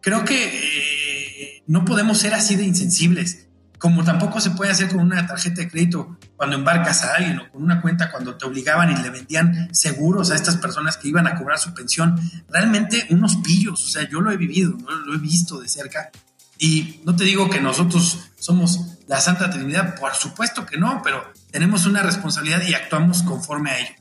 Creo 0.00 0.24
que 0.24 0.44
eh, 0.44 1.62
no 1.66 1.84
podemos 1.84 2.18
ser 2.18 2.34
así 2.34 2.54
de 2.54 2.64
insensibles, 2.64 3.48
como 3.78 4.04
tampoco 4.04 4.40
se 4.40 4.50
puede 4.50 4.70
hacer 4.70 4.88
con 4.88 5.00
una 5.00 5.26
tarjeta 5.26 5.62
de 5.62 5.68
crédito 5.68 6.18
cuando 6.36 6.56
embarcas 6.56 7.04
a 7.04 7.14
alguien 7.14 7.38
o 7.40 7.50
con 7.50 7.62
una 7.62 7.80
cuenta 7.82 8.10
cuando 8.10 8.36
te 8.36 8.46
obligaban 8.46 8.90
y 8.90 9.02
le 9.02 9.10
vendían 9.10 9.68
seguros 9.74 10.30
a 10.30 10.34
estas 10.34 10.56
personas 10.56 10.96
que 10.96 11.08
iban 11.08 11.26
a 11.26 11.34
cobrar 11.34 11.58
su 11.58 11.74
pensión. 11.74 12.18
Realmente 12.48 13.06
unos 13.10 13.36
pillos, 13.36 13.84
o 13.84 13.88
sea, 13.88 14.08
yo 14.08 14.20
lo 14.20 14.30
he 14.30 14.36
vivido, 14.36 14.76
lo 15.04 15.14
he 15.14 15.18
visto 15.18 15.60
de 15.60 15.68
cerca. 15.68 16.10
Y 16.58 17.00
no 17.04 17.14
te 17.14 17.24
digo 17.24 17.50
que 17.50 17.60
nosotros 17.60 18.30
somos 18.38 18.96
la 19.08 19.20
Santa 19.20 19.50
Trinidad, 19.50 19.94
por 19.98 20.14
supuesto 20.14 20.64
que 20.64 20.78
no, 20.78 21.02
pero 21.02 21.22
tenemos 21.50 21.84
una 21.84 22.02
responsabilidad 22.02 22.62
y 22.62 22.74
actuamos 22.74 23.22
conforme 23.22 23.70
a 23.70 23.78
ello. 23.78 23.92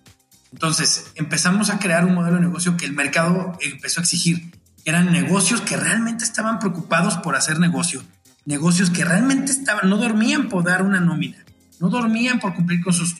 Entonces, 0.56 1.12
empezamos 1.16 1.70
a 1.70 1.80
crear 1.80 2.06
un 2.06 2.16
modelo 2.16 2.38
de 2.38 2.44
negocio 2.44 2.78
que 2.78 2.86
el 2.86 2.94
mercado 2.94 3.58
empezó 3.60 4.00
a 4.00 4.04
exigir. 4.04 4.54
Eran 4.86 5.12
negocios 5.12 5.60
que 5.60 5.76
realmente 5.76 6.24
estaban 6.24 6.60
preocupados 6.60 7.18
por 7.18 7.36
hacer 7.36 7.60
negocio. 7.60 8.02
Negocios 8.46 8.90
que 8.90 9.04
realmente 9.04 9.52
estaban, 9.52 9.90
no 9.90 9.98
dormían 9.98 10.48
por 10.48 10.64
dar 10.64 10.82
una 10.82 11.02
nómina. 11.02 11.44
no 11.82 11.90
dormían 11.90 12.40
por 12.40 12.56
cumplir 12.56 12.82
con 12.82 12.94
sus, 12.94 13.16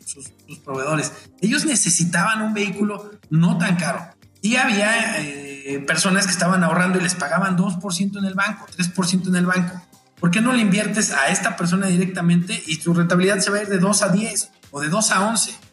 proveedores. 0.64 1.12
Ellos 1.42 1.66
necesitaban 1.66 2.42
un 2.42 2.54
vehículo 2.54 3.12
no 3.30 3.58
tan 3.58 3.76
caro. 3.76 4.02
Y 4.42 4.56
había 4.56 5.22
eh, 5.22 5.84
personas 5.86 6.28
que 6.28 6.32
estaban 6.32 6.64
ahorrando 6.64 7.00
y 7.00 7.02
les 7.02 7.16
pagaban 7.16 7.58
2% 7.58 8.18
en 8.18 8.24
el 8.24 8.34
banco, 8.34 8.66
3% 8.78 9.28
en 9.28 9.36
el 9.36 9.46
banco. 9.46 9.86
¿Por 10.22 10.32
qué 10.32 10.40
no 10.40 10.54
le 10.54 10.62
inviertes 10.62 11.12
a 11.12 11.28
esta 11.28 11.58
persona 11.58 11.88
directamente 11.88 12.64
y 12.66 12.78
tu 12.78 12.94
rentabilidad 12.94 13.40
se 13.40 13.52
va 13.52 13.58
a 13.58 13.64
ir 13.64 13.68
de 13.68 13.80
2 13.80 14.04
a 14.04 14.08
10 14.08 14.52
o 14.72 14.80
de 14.80 14.88
2 14.88 15.12
a 15.12 15.28
11? 15.28 15.65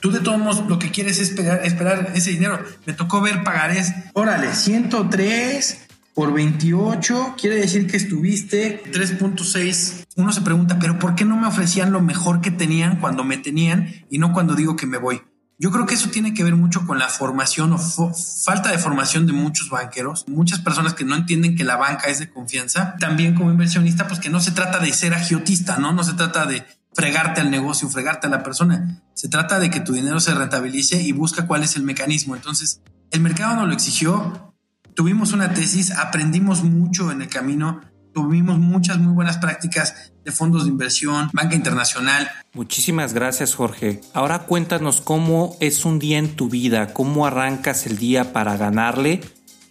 Tú 0.00 0.10
de 0.10 0.20
todos 0.20 0.38
modos 0.38 0.64
lo 0.68 0.78
que 0.78 0.90
quieres 0.90 1.18
es 1.18 1.30
esperar, 1.30 1.60
esperar 1.64 2.12
ese 2.14 2.30
dinero. 2.30 2.62
Me 2.86 2.92
tocó 2.92 3.20
ver 3.20 3.42
pagarés. 3.42 3.92
Órale, 4.14 4.54
103 4.54 5.88
por 6.14 6.32
28 6.32 7.34
quiere 7.40 7.56
decir 7.56 7.86
que 7.86 7.96
estuviste 7.96 8.82
3.6. 8.92 10.06
Uno 10.16 10.32
se 10.32 10.40
pregunta, 10.40 10.78
pero 10.80 10.98
¿por 10.98 11.14
qué 11.14 11.24
no 11.24 11.36
me 11.36 11.46
ofrecían 11.46 11.92
lo 11.92 12.00
mejor 12.00 12.40
que 12.40 12.50
tenían 12.50 12.96
cuando 12.96 13.22
me 13.24 13.36
tenían 13.38 13.92
y 14.10 14.18
no 14.18 14.32
cuando 14.32 14.54
digo 14.54 14.74
que 14.74 14.86
me 14.86 14.98
voy? 14.98 15.22
Yo 15.60 15.72
creo 15.72 15.86
que 15.86 15.94
eso 15.94 16.08
tiene 16.08 16.34
que 16.34 16.44
ver 16.44 16.54
mucho 16.54 16.86
con 16.86 17.00
la 17.00 17.08
formación 17.08 17.72
o 17.72 17.78
falta 17.78 18.70
de 18.70 18.78
formación 18.78 19.26
de 19.26 19.32
muchos 19.32 19.70
banqueros, 19.70 20.24
muchas 20.28 20.60
personas 20.60 20.94
que 20.94 21.04
no 21.04 21.16
entienden 21.16 21.56
que 21.56 21.64
la 21.64 21.76
banca 21.76 22.06
es 22.06 22.20
de 22.20 22.30
confianza. 22.30 22.94
También 23.00 23.34
como 23.34 23.50
inversionista, 23.50 24.06
pues 24.06 24.20
que 24.20 24.30
no 24.30 24.40
se 24.40 24.52
trata 24.52 24.78
de 24.78 24.92
ser 24.92 25.14
agiotista, 25.14 25.76
¿no? 25.78 25.92
No 25.92 26.04
se 26.04 26.12
trata 26.14 26.46
de 26.46 26.64
fregarte 26.92 27.40
al 27.40 27.50
negocio, 27.50 27.88
fregarte 27.88 28.26
a 28.26 28.30
la 28.30 28.42
persona. 28.42 29.02
Se 29.14 29.28
trata 29.28 29.58
de 29.58 29.70
que 29.70 29.80
tu 29.80 29.92
dinero 29.92 30.20
se 30.20 30.34
rentabilice 30.34 31.02
y 31.02 31.12
busca 31.12 31.46
cuál 31.46 31.62
es 31.62 31.76
el 31.76 31.82
mecanismo. 31.82 32.36
Entonces, 32.36 32.80
el 33.10 33.20
mercado 33.20 33.56
no 33.56 33.66
lo 33.66 33.72
exigió. 33.72 34.54
Tuvimos 34.94 35.32
una 35.32 35.54
tesis, 35.54 35.92
aprendimos 35.92 36.64
mucho 36.64 37.12
en 37.12 37.22
el 37.22 37.28
camino, 37.28 37.80
tuvimos 38.12 38.58
muchas 38.58 38.98
muy 38.98 39.12
buenas 39.12 39.38
prácticas 39.38 40.12
de 40.24 40.32
fondos 40.32 40.64
de 40.64 40.70
inversión, 40.70 41.30
banca 41.32 41.54
internacional. 41.54 42.28
Muchísimas 42.52 43.14
gracias 43.14 43.54
Jorge. 43.54 44.00
Ahora 44.12 44.40
cuéntanos 44.40 45.00
cómo 45.00 45.56
es 45.60 45.84
un 45.84 46.00
día 46.00 46.18
en 46.18 46.34
tu 46.34 46.48
vida, 46.48 46.92
cómo 46.92 47.26
arrancas 47.26 47.86
el 47.86 47.96
día 47.96 48.32
para 48.32 48.56
ganarle, 48.56 49.20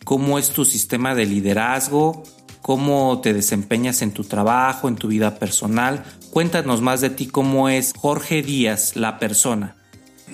cómo 0.05 0.39
es 0.39 0.51
tu 0.51 0.63
sistema 0.63 1.13
de 1.13 1.25
liderazgo, 1.25 2.23
cómo 2.67 3.21
te 3.21 3.33
desempeñas 3.33 4.01
en 4.01 4.11
tu 4.11 4.25
trabajo, 4.25 4.89
en 4.89 4.97
tu 4.97 5.07
vida 5.07 5.39
personal. 5.39 6.03
Cuéntanos 6.31 6.81
más 6.81 6.99
de 6.99 7.09
ti, 7.09 7.27
cómo 7.27 7.69
es 7.69 7.93
Jorge 7.95 8.43
Díaz, 8.43 8.97
la 8.97 9.19
persona. 9.19 9.77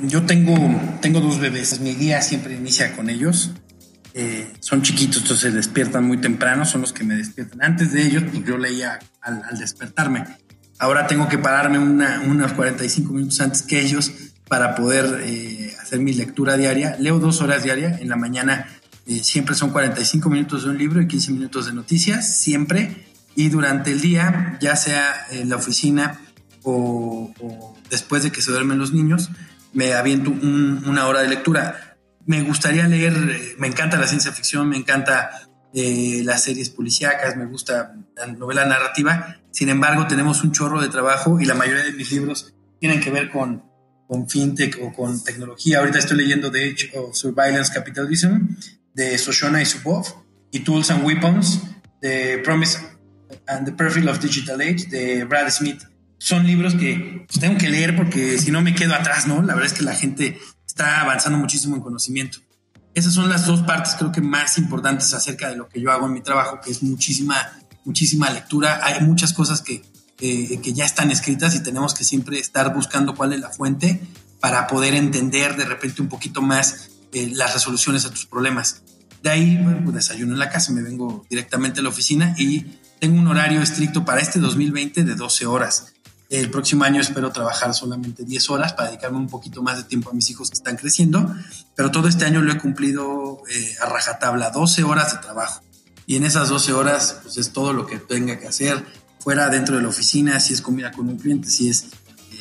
Yo 0.02 0.24
tengo, 0.24 0.56
tengo 1.00 1.20
dos 1.20 1.38
bebés, 1.38 1.80
mi 1.80 1.94
día 1.94 2.24
siempre 2.24 2.56
inicia 2.56 2.96
con 2.96 3.12
ellos. 3.12 3.52
Eh, 4.16 4.52
son 4.62 4.82
chiquitos, 4.82 5.18
entonces 5.18 5.52
se 5.52 5.52
despiertan 5.52 6.06
muy 6.06 6.18
temprano, 6.18 6.66
son 6.66 6.82
los 6.82 6.92
que 6.92 7.04
me 7.04 7.14
despiertan. 7.14 7.62
Antes 7.62 7.94
de 7.94 8.04
ellos, 8.04 8.24
pues 8.32 8.44
yo 8.44 8.58
leía 8.58 8.98
al, 9.22 9.60
despertarme. 9.60 10.24
Ahora 10.80 11.06
tengo 11.06 11.28
que 11.30 11.38
pararme 11.38 11.78
una, 11.78 12.24
unos 12.26 12.54
45 12.54 13.14
minutos 13.14 13.42
antes 13.42 13.62
que 13.62 13.80
ellos 13.80 14.12
para 14.48 14.74
poder 14.74 15.22
eh, 15.24 15.72
hacer 15.80 16.00
mi 16.00 16.14
lectura 16.14 16.58
diaria. 16.58 16.96
Leo 16.98 17.20
dos 17.20 17.42
horas 17.42 17.62
diarias. 17.62 18.02
En 18.02 18.10
la 18.10 18.16
mañana 18.16 18.66
eh, 19.06 19.24
siempre 19.24 19.56
son 19.56 19.72
45 19.72 20.30
minutos 20.30 20.64
de 20.64 20.70
un 20.70 20.78
libro 20.78 21.02
y 21.02 21.08
15 21.08 21.32
minutos 21.32 21.66
de 21.66 21.74
noticias, 21.74 22.38
siempre. 22.38 23.08
Y 23.36 23.50
durante 23.50 23.92
el 23.92 24.02
día, 24.02 24.58
ya 24.62 24.76
sea 24.76 25.28
en 25.32 25.50
la 25.50 25.56
oficina 25.56 26.22
o, 26.62 27.34
después 27.90 28.24
de 28.24 28.32
que 28.32 28.42
se 28.42 28.52
duermen 28.52 28.78
los 28.78 28.94
niños, 28.94 29.30
me 29.74 29.94
aviento 29.94 30.30
una 30.30 31.08
hora 31.08 31.22
de 31.22 31.30
lectura 31.30 31.94
me 32.26 32.42
gustaría 32.42 32.88
leer, 32.88 33.14
eh, 33.14 33.56
me 33.58 33.68
encanta 33.68 33.98
la 33.98 34.08
ciencia 34.08 34.32
ficción, 34.32 34.70
me 34.70 34.78
encanta 34.78 35.48
eh, 35.74 36.22
las 36.24 36.44
series 36.44 36.70
policíacas, 36.70 37.36
me 37.36 37.46
gusta 37.46 37.96
la 38.16 38.28
novela 38.28 38.66
narrativa. 38.66 39.38
Sin 39.52 39.70
embargo, 39.70 40.08
tenemos 40.08 40.44
un 40.44 40.52
chorro 40.52 40.82
de 40.82 40.90
trabajo 40.90 41.40
y 41.40 41.46
la 41.46 41.56
mayoría 41.56 41.84
de 41.84 41.94
mis 41.94 42.12
libros 42.12 42.54
tienen 42.80 43.00
que 43.00 43.12
ver 43.12 43.30
con, 43.30 43.64
con 44.08 44.30
fintech 44.30 44.80
o 44.82 44.94
con 44.94 45.24
tecnología. 45.24 45.80
Ahorita 45.80 46.00
estoy 46.00 46.18
leyendo 46.18 46.52
The 46.52 46.72
Age 46.72 46.98
of 46.98 47.16
Surveillance 47.16 47.74
Capitalism 47.74 48.56
de 48.94 49.18
Soshona 49.18 49.62
y 49.62 49.66
Subov 49.66 50.06
y 50.52 50.60
Tools 50.60 50.92
and 50.92 51.06
Weapons 51.06 51.62
de 52.02 52.40
Promise 52.40 52.80
and 53.48 53.66
the 53.66 53.72
Perfil 53.72 54.08
of 54.10 54.20
Digital 54.20 54.62
Age 54.62 54.88
de 54.90 55.24
Brad 55.26 55.50
Smith. 55.50 55.84
Son 56.18 56.46
libros 56.46 56.76
que 56.76 57.26
pues, 57.28 57.40
tengo 57.40 57.58
que 57.58 57.70
leer 57.70 57.96
porque 57.96 58.38
si 58.38 58.52
no 58.52 58.62
me 58.62 58.76
quedo 58.76 58.94
atrás, 58.94 59.28
¿no? 59.28 59.42
La 59.42 59.56
verdad 59.56 59.72
es 59.72 59.74
que 59.74 59.84
la 59.84 59.96
gente 59.96 60.40
está 60.66 61.02
avanzando 61.02 61.38
muchísimo 61.38 61.76
en 61.76 61.82
conocimiento. 61.82 62.40
Esas 62.94 63.14
son 63.14 63.28
las 63.28 63.46
dos 63.46 63.62
partes 63.62 63.96
creo 63.98 64.12
que 64.12 64.22
más 64.22 64.58
importantes 64.58 65.14
acerca 65.14 65.50
de 65.50 65.58
lo 65.58 65.68
que 65.68 65.82
yo 65.82 65.92
hago 65.92 66.06
en 66.06 66.14
mi 66.14 66.22
trabajo, 66.22 66.62
que 66.64 66.72
es 66.72 66.84
muchísima, 66.84 67.36
muchísima 67.86 68.30
lectura. 68.30 68.80
Hay 68.84 69.02
muchas 69.02 69.34
cosas 69.34 69.62
que, 69.62 69.82
que 70.18 70.74
ya 70.74 70.86
están 70.86 71.10
escritas 71.10 71.56
y 71.56 71.64
tenemos 71.64 71.94
que 71.94 72.04
siempre 72.04 72.40
estar 72.40 72.74
buscando 72.74 73.16
cuál 73.16 73.34
es 73.34 73.40
la 73.40 73.50
fuente 73.50 74.00
para 74.40 74.68
poder 74.68 74.94
entender 74.94 75.56
de 75.56 75.66
repente 75.66 76.02
un 76.02 76.10
poquito 76.10 76.42
más 76.42 76.90
eh, 77.14 77.32
las 77.34 77.54
resoluciones 77.54 78.06
a 78.06 78.10
tus 78.10 78.26
problemas. 78.26 78.83
De 79.24 79.30
ahí, 79.30 79.58
pues 79.86 79.96
desayuno 79.96 80.34
en 80.34 80.40
la 80.40 80.50
casa, 80.50 80.74
me 80.74 80.82
vengo 80.82 81.26
directamente 81.30 81.80
a 81.80 81.84
la 81.84 81.88
oficina 81.88 82.36
y 82.38 82.66
tengo 83.00 83.18
un 83.18 83.28
horario 83.28 83.62
estricto 83.62 84.04
para 84.04 84.20
este 84.20 84.38
2020 84.38 85.06
de 85.06 85.16
12 85.16 85.46
horas. 85.46 85.94
El 86.30 86.50
próximo 86.50 86.84
año 86.84 87.00
espero 87.00 87.32
trabajar 87.32 87.74
solamente 87.74 88.26
10 88.26 88.50
horas 88.50 88.74
para 88.74 88.90
dedicarme 88.90 89.20
un 89.20 89.30
poquito 89.30 89.64
más 89.64 89.78
de 89.78 89.84
tiempo 89.86 90.10
a 90.10 90.14
mis 90.14 90.30
hijos 90.30 90.50
que 90.50 90.56
están 90.56 90.76
creciendo, 90.76 91.34
pero 91.74 91.90
todo 91.90 92.10
este 92.10 92.26
año 92.26 92.42
lo 92.42 92.52
he 92.52 92.58
cumplido 92.58 93.42
eh, 93.50 93.76
a 93.82 93.86
rajatabla, 93.86 94.50
12 94.50 94.84
horas 94.84 95.14
de 95.14 95.20
trabajo. 95.20 95.64
Y 96.06 96.18
en 96.18 96.26
esas 96.26 96.50
12 96.50 96.74
horas, 96.74 97.20
pues 97.24 97.38
es 97.38 97.54
todo 97.54 97.72
lo 97.72 97.86
que 97.86 98.00
tenga 98.00 98.38
que 98.40 98.50
hacer, 98.50 98.84
fuera 99.20 99.48
dentro 99.48 99.78
de 99.78 99.84
la 99.84 99.88
oficina, 99.88 100.42
si 100.42 100.54
es 100.54 100.62
comida 100.62 100.92
con 100.92 101.08
un 101.08 101.18
cliente, 101.18 101.50
si 101.50 101.70
es 101.70 101.86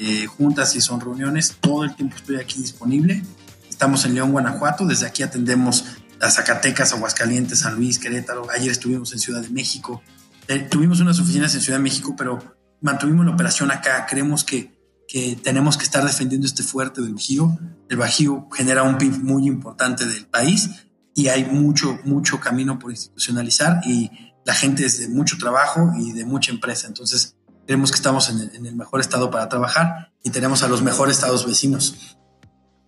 eh, 0.01 0.27
juntas, 0.27 0.73
si 0.73 0.81
son 0.81 1.01
reuniones, 1.01 1.59
todo 1.61 1.85
el 1.85 1.95
tiempo 1.95 2.17
estoy 2.17 2.41
aquí 2.41 2.61
disponible. 2.61 3.23
Estamos 3.71 4.05
en 4.05 4.15
León, 4.15 4.33
Guanajuato, 4.33 4.85
desde 4.85 5.07
aquí 5.07 5.23
atendemos 5.23 5.85
a 6.23 6.31
Zacatecas, 6.31 6.93
Aguascalientes, 6.93 7.59
San 7.61 7.75
Luis, 7.75 7.99
Querétaro. 7.99 8.47
Ayer 8.51 8.71
estuvimos 8.71 9.13
en 9.13 9.19
Ciudad 9.19 9.43
de 9.43 9.51
México. 9.51 10.03
Eh, 10.49 10.61
tuvimos 10.61 11.01
unas 11.01 11.19
oficinas 11.19 11.55
en 11.55 11.61
Ciudad 11.61 11.79
de 11.79 11.83
México, 11.83 12.15
pero 12.17 12.39
mantuvimos 12.81 13.27
la 13.27 13.33
operación 13.33 13.71
acá. 13.71 14.07
Creemos 14.09 14.45
que, 14.45 14.73
que 15.09 15.37
tenemos 15.43 15.77
que 15.77 15.85
estar 15.85 16.05
defendiendo 16.05 16.47
este 16.47 16.63
fuerte 16.63 17.03
del 17.03 17.15
Bajío. 17.15 17.59
El 17.89 17.97
Bajío 17.97 18.49
genera 18.53 18.85
un 18.85 18.99
PIB 18.99 19.19
muy 19.19 19.47
importante 19.47 20.07
del 20.07 20.27
país 20.27 20.71
y 21.15 21.29
hay 21.29 21.45
mucho, 21.45 21.99
mucho 22.05 22.39
camino 22.39 22.79
por 22.79 22.93
institucionalizar 22.93 23.81
y 23.85 24.11
la 24.45 24.55
gente 24.55 24.87
es 24.87 24.99
de 24.99 25.09
mucho 25.09 25.37
trabajo 25.39 25.93
y 25.99 26.13
de 26.13 26.25
mucha 26.25 26.53
empresa. 26.53 26.87
Entonces, 26.87 27.37
creemos 27.67 27.91
que 27.91 27.97
estamos 27.97 28.31
en 28.31 28.67
el, 28.67 28.77
mejor 28.77 29.01
estado 29.01 29.31
para 29.31 29.49
trabajar 29.49 30.13
y 30.23 30.31
tenemos 30.31 30.63
a 30.63 30.69
los 30.69 30.83
mejores 30.83 31.17
estados 31.17 31.47
vecinos. 31.47 32.17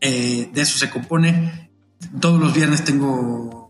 Eh, 0.00 0.50
de 0.52 0.60
eso 0.60 0.78
se 0.78 0.90
compone. 0.90 1.63
Todos 2.20 2.40
los 2.40 2.54
viernes 2.54 2.84
tengo 2.84 3.68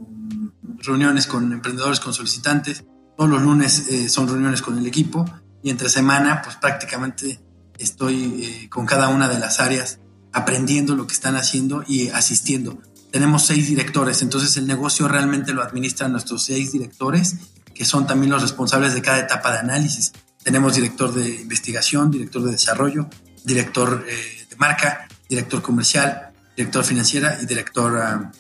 reuniones 0.78 1.26
con 1.26 1.52
emprendedores, 1.52 2.00
con 2.00 2.14
solicitantes. 2.14 2.84
Todos 3.16 3.30
los 3.30 3.42
lunes 3.42 3.88
eh, 3.88 4.08
son 4.08 4.28
reuniones 4.28 4.62
con 4.62 4.78
el 4.78 4.86
equipo 4.86 5.24
y 5.62 5.70
entre 5.70 5.88
semana 5.88 6.42
pues 6.42 6.56
prácticamente 6.56 7.40
estoy 7.78 8.44
eh, 8.44 8.68
con 8.68 8.86
cada 8.86 9.08
una 9.08 9.28
de 9.28 9.38
las 9.38 9.60
áreas 9.60 10.00
aprendiendo 10.32 10.96
lo 10.96 11.06
que 11.06 11.14
están 11.14 11.36
haciendo 11.36 11.84
y 11.86 12.08
asistiendo. 12.08 12.78
Tenemos 13.12 13.46
seis 13.46 13.68
directores, 13.68 14.22
entonces 14.22 14.56
el 14.56 14.66
negocio 14.66 15.06
realmente 15.06 15.52
lo 15.52 15.62
administran 15.62 16.10
nuestros 16.10 16.44
seis 16.44 16.72
directores, 16.72 17.36
que 17.72 17.84
son 17.84 18.06
también 18.06 18.32
los 18.32 18.42
responsables 18.42 18.94
de 18.94 19.02
cada 19.02 19.20
etapa 19.20 19.52
de 19.52 19.58
análisis. 19.58 20.12
Tenemos 20.42 20.74
director 20.74 21.14
de 21.14 21.42
investigación, 21.42 22.10
director 22.10 22.42
de 22.42 22.50
desarrollo, 22.50 23.08
director 23.44 24.04
eh, 24.08 24.46
de 24.50 24.56
marca, 24.56 25.06
director 25.28 25.62
comercial, 25.62 26.23
director 26.56 26.84
financiera 26.84 27.38
y 27.42 27.46
director 27.46 27.96
ah, 27.98 28.32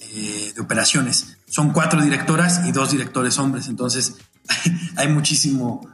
eh, 0.00 0.52
de 0.54 0.60
operaciones. 0.60 1.36
Son 1.46 1.72
cuatro 1.72 2.00
directoras 2.02 2.66
y 2.66 2.72
dos 2.72 2.90
directores 2.90 3.38
hombres, 3.38 3.68
entonces 3.68 4.16
hay 4.96 5.08
muchísimo 5.08 5.90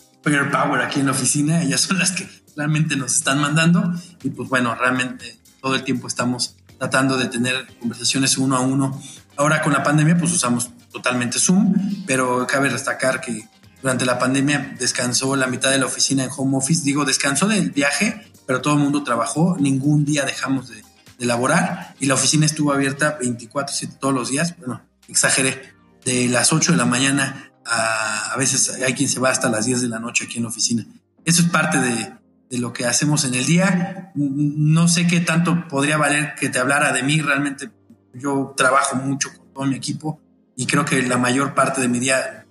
power 0.50 0.82
aquí 0.82 1.00
en 1.00 1.06
la 1.06 1.12
oficina, 1.12 1.62
ellas 1.62 1.82
son 1.82 1.98
las 1.98 2.10
que 2.10 2.28
realmente 2.56 2.96
nos 2.96 3.14
están 3.14 3.40
mandando 3.40 3.94
y 4.22 4.30
pues 4.30 4.48
bueno, 4.48 4.74
realmente 4.74 5.38
todo 5.60 5.76
el 5.76 5.84
tiempo 5.84 6.08
estamos 6.08 6.56
tratando 6.78 7.16
de 7.16 7.26
tener 7.26 7.66
conversaciones 7.78 8.36
uno 8.36 8.56
a 8.56 8.60
uno. 8.60 9.00
Ahora 9.36 9.62
con 9.62 9.72
la 9.72 9.82
pandemia 9.82 10.16
pues 10.18 10.32
usamos 10.32 10.70
totalmente 10.92 11.38
Zoom, 11.38 11.74
pero 12.06 12.46
cabe 12.46 12.70
destacar 12.70 13.20
que 13.20 13.48
durante 13.82 14.04
la 14.04 14.18
pandemia 14.18 14.74
descansó 14.78 15.36
la 15.36 15.46
mitad 15.46 15.70
de 15.70 15.78
la 15.78 15.86
oficina 15.86 16.24
en 16.24 16.30
home 16.36 16.56
office, 16.56 16.82
digo, 16.82 17.04
descansó 17.04 17.46
del 17.46 17.70
viaje, 17.70 18.30
pero 18.46 18.60
todo 18.60 18.74
el 18.74 18.80
mundo 18.80 19.04
trabajó, 19.04 19.56
ningún 19.60 20.04
día 20.04 20.24
dejamos 20.24 20.70
de, 20.70 20.82
de 21.18 21.26
laborar 21.26 21.94
y 22.00 22.06
la 22.06 22.14
oficina 22.14 22.46
estuvo 22.46 22.72
abierta 22.72 23.18
24/7 23.18 23.98
todos 23.98 24.14
los 24.14 24.30
días, 24.30 24.56
bueno, 24.58 24.82
exageré, 25.08 25.74
de 26.04 26.28
las 26.28 26.52
8 26.52 26.72
de 26.72 26.78
la 26.78 26.84
mañana 26.84 27.50
a, 27.64 28.34
veces 28.38 28.80
hay 28.84 28.94
quien 28.94 29.08
se 29.08 29.18
va 29.18 29.30
hasta 29.30 29.48
las 29.48 29.66
10 29.66 29.82
de 29.82 29.88
la 29.88 29.98
noche 29.98 30.24
aquí 30.24 30.36
en 30.36 30.44
la 30.44 30.50
oficina. 30.50 30.86
Eso 31.24 31.42
es 31.42 31.48
parte 31.48 31.78
de, 31.78 32.12
de 32.48 32.58
lo 32.58 32.72
que 32.72 32.86
hacemos 32.86 33.24
en 33.24 33.34
el 33.34 33.44
día. 33.44 34.12
No 34.14 34.86
sé 34.86 35.06
qué 35.06 35.20
tanto 35.20 35.66
podría 35.68 35.96
valer 35.96 36.34
que 36.36 36.48
te 36.48 36.60
hablara 36.60 36.92
de 36.92 37.02
mí. 37.02 37.20
Realmente 37.20 37.70
yo 38.14 38.54
trabajo 38.56 38.96
mucho 38.96 39.30
con 39.36 39.52
todo 39.52 39.64
mi 39.64 39.74
equipo 39.74 40.20
y 40.54 40.66
creo 40.66 40.84
que 40.84 41.02
la 41.02 41.18
mayor 41.18 41.54
parte 41.54 41.80
de 41.80 41.88
mi 41.88 41.98
día 41.98 42.46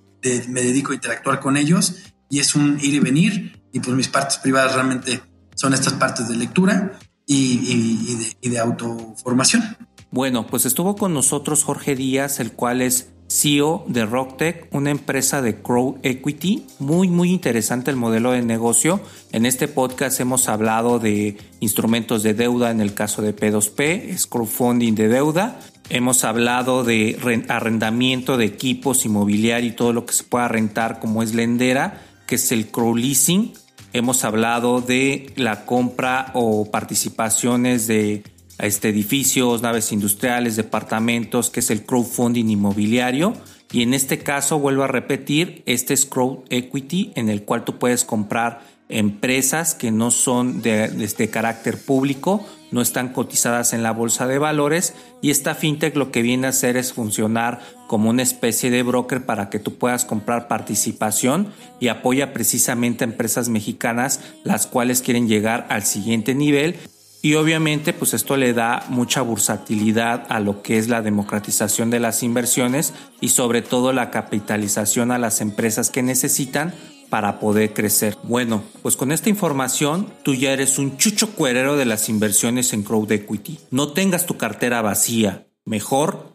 me 0.50 0.62
dedico 0.62 0.92
a 0.92 0.96
interactuar 0.96 1.40
con 1.40 1.56
ellos 1.56 1.96
y 2.30 2.40
es 2.40 2.56
un 2.56 2.80
ir 2.82 2.96
y 2.96 3.00
venir 3.00 3.64
y 3.72 3.80
pues 3.80 3.96
mis 3.96 4.08
partes 4.08 4.38
privadas 4.38 4.74
realmente 4.74 5.22
son 5.56 5.74
estas 5.74 5.94
partes 5.94 6.28
de 6.28 6.36
lectura 6.36 6.98
y, 7.26 8.50
de, 8.50 8.60
autoformación. 8.60 9.64
Bueno, 10.12 10.48
pues 10.48 10.66
estuvo 10.66 10.96
con 10.96 11.14
nosotros 11.14 11.64
Jorge 11.64 11.96
Díaz, 11.96 12.40
el 12.40 12.54
cual 12.54 12.82
es 12.82 13.10
CEO 13.28 13.84
de 13.88 14.06
Rocktech, 14.06 14.68
una 14.72 14.92
empresa 14.92 15.42
de 15.42 15.62
crowd 15.62 15.96
equity. 16.04 16.66
Muy, 16.80 17.10
muy 17.10 17.32
interesante 17.32 17.90
el 17.92 17.98
modelo 17.98 18.32
de 18.32 18.42
negocio. 18.44 19.02
En 19.32 19.46
este 19.46 19.68
podcast 19.68 20.20
hemos 20.20 20.48
hablado 20.48 21.00
de 21.00 21.38
instrumentos 21.60 22.24
de 22.24 22.34
deuda 22.34 22.72
en 22.72 22.82
el 22.82 22.94
caso 22.94 23.22
de 23.22 23.36
P2P, 23.36 24.10
es 24.10 24.28
crowdfunding 24.28 24.94
de 24.94 25.08
deuda. 25.08 25.60
Hemos 25.90 26.24
hablado 26.24 26.84
de 26.84 27.46
arrendamiento 27.48 28.38
de 28.38 28.46
equipos 28.46 29.06
inmobiliarios 29.06 29.74
y 29.74 29.76
todo 29.76 29.94
lo 29.94 30.06
que 30.06 30.14
se 30.14 30.24
pueda 30.24 30.48
rentar 30.48 31.00
como 31.00 31.22
es 31.22 31.36
lendera, 31.36 32.02
que 32.28 32.36
es 32.36 32.52
el 32.52 32.68
crowd 32.68 32.98
leasing. 32.98 33.54
Hemos 33.96 34.26
hablado 34.26 34.82
de 34.82 35.32
la 35.38 35.66
compra 35.66 36.32
o 36.34 36.70
participaciones 36.70 37.88
de 37.88 38.24
este, 38.60 38.90
edificios, 38.90 39.62
naves 39.62 39.94
industriales, 39.94 40.58
departamentos, 40.58 41.50
que 41.50 41.62
es 41.62 41.72
el 41.72 41.86
crowdfunding 41.86 42.50
inmobiliario. 42.50 43.36
Y 43.72 43.84
en 43.84 43.94
este 43.94 44.20
caso, 44.20 44.60
vuelvo 44.60 44.84
a 44.84 44.88
repetir, 44.88 45.64
este 45.66 45.94
es 45.94 46.06
crowd 46.06 46.40
equity 46.50 47.14
en 47.16 47.30
el 47.30 47.44
cual 47.44 47.64
tú 47.64 47.80
puedes 47.80 48.04
comprar 48.04 48.60
empresas 48.90 49.76
que 49.76 49.92
no 49.92 50.12
son 50.12 50.62
de, 50.62 50.90
de, 50.90 51.30
carácter 51.30 51.82
público, 51.82 52.46
no 52.72 52.82
están 52.82 53.14
cotizadas 53.14 53.72
en 53.72 53.82
la 53.82 53.92
bolsa 53.92 54.28
de 54.28 54.40
valores 54.40 54.94
y 55.22 55.32
esta 55.32 55.56
fintech 55.56 55.96
lo 55.96 56.12
que 56.12 56.22
viene 56.22 56.48
a 56.48 56.50
hacer 56.50 56.76
es 56.76 56.92
funcionar 56.92 57.62
como 57.88 58.10
una 58.10 58.24
especie 58.24 58.72
de 58.72 58.84
broker 58.84 59.26
para 59.26 59.50
que 59.50 59.60
tú 59.60 59.76
puedas 59.76 60.06
comprar 60.06 60.48
participación 60.48 61.52
y 61.80 61.88
apoya 61.88 62.34
precisamente 62.34 63.04
a 63.04 63.08
empresas 63.08 63.50
mexicanas 63.50 64.22
las 64.44 64.68
cuales 64.68 65.02
quieren 65.02 65.28
llegar 65.28 65.66
al 65.70 65.84
siguiente 65.84 66.36
nivel 66.36 66.76
y 67.26 67.34
obviamente 67.34 67.92
pues 67.92 68.14
esto 68.14 68.38
le 68.38 68.54
da 68.54 68.86
mucha 68.90 69.24
bursatilidad 69.24 70.28
a 70.30 70.40
lo 70.40 70.62
que 70.62 70.78
es 70.78 70.90
la 70.90 71.02
democratización 71.02 71.90
de 71.90 72.00
las 72.00 72.22
inversiones 72.22 72.94
y 73.20 73.30
sobre 73.30 73.64
todo 73.64 73.94
la 73.94 74.12
capitalización 74.12 75.10
a 75.10 75.18
las 75.18 75.42
empresas 75.42 75.90
que 75.90 76.04
necesitan 76.04 76.76
para 77.10 77.40
poder 77.40 77.74
crecer. 77.74 78.16
Bueno, 78.22 78.62
pues 78.84 78.96
con 78.96 79.12
esta 79.12 79.30
información 79.30 80.14
tú 80.22 80.36
ya 80.36 80.52
eres 80.52 80.78
un 80.78 80.98
chucho 80.98 81.32
cuerero 81.32 81.78
de 81.78 81.86
las 81.86 82.10
inversiones 82.10 82.74
en 82.74 82.84
crowd 82.84 83.12
equity. 83.12 83.58
No 83.72 83.92
tengas 83.94 84.28
tu 84.28 84.38
cartera 84.38 84.84
vacía, 84.84 85.48
mejor 85.66 86.35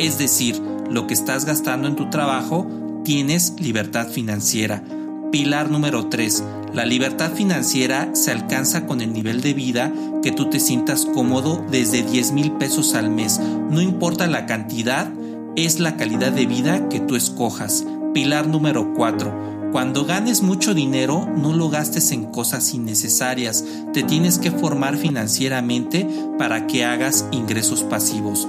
es 0.00 0.16
decir, 0.16 0.60
lo 0.90 1.06
que 1.06 1.12
estás 1.12 1.44
gastando 1.44 1.86
en 1.86 1.94
tu 1.94 2.08
trabajo, 2.08 2.66
tienes 3.04 3.52
libertad 3.60 4.08
financiera. 4.08 4.82
Pilar 5.30 5.70
número 5.70 6.08
3. 6.08 6.42
La 6.72 6.86
libertad 6.86 7.32
financiera 7.32 8.08
se 8.14 8.30
alcanza 8.30 8.86
con 8.86 9.02
el 9.02 9.12
nivel 9.12 9.42
de 9.42 9.52
vida 9.52 9.92
que 10.22 10.32
tú 10.32 10.48
te 10.48 10.58
sientas 10.58 11.04
cómodo 11.04 11.62
desde 11.70 12.02
10 12.02 12.32
mil 12.32 12.52
pesos 12.52 12.94
al 12.94 13.10
mes. 13.10 13.38
No 13.38 13.82
importa 13.82 14.26
la 14.26 14.46
cantidad, 14.46 15.06
es 15.54 15.80
la 15.80 15.98
calidad 15.98 16.32
de 16.32 16.46
vida 16.46 16.88
que 16.88 17.00
tú 17.00 17.14
escojas. 17.14 17.84
Pilar 18.14 18.46
número 18.46 18.94
4. 18.94 19.50
Cuando 19.70 20.06
ganes 20.06 20.40
mucho 20.42 20.72
dinero, 20.72 21.28
no 21.36 21.52
lo 21.52 21.68
gastes 21.68 22.10
en 22.10 22.24
cosas 22.24 22.72
innecesarias. 22.72 23.64
Te 23.92 24.02
tienes 24.02 24.38
que 24.38 24.50
formar 24.50 24.96
financieramente 24.96 26.08
para 26.38 26.66
que 26.66 26.86
hagas 26.86 27.26
ingresos 27.32 27.82
pasivos. 27.82 28.48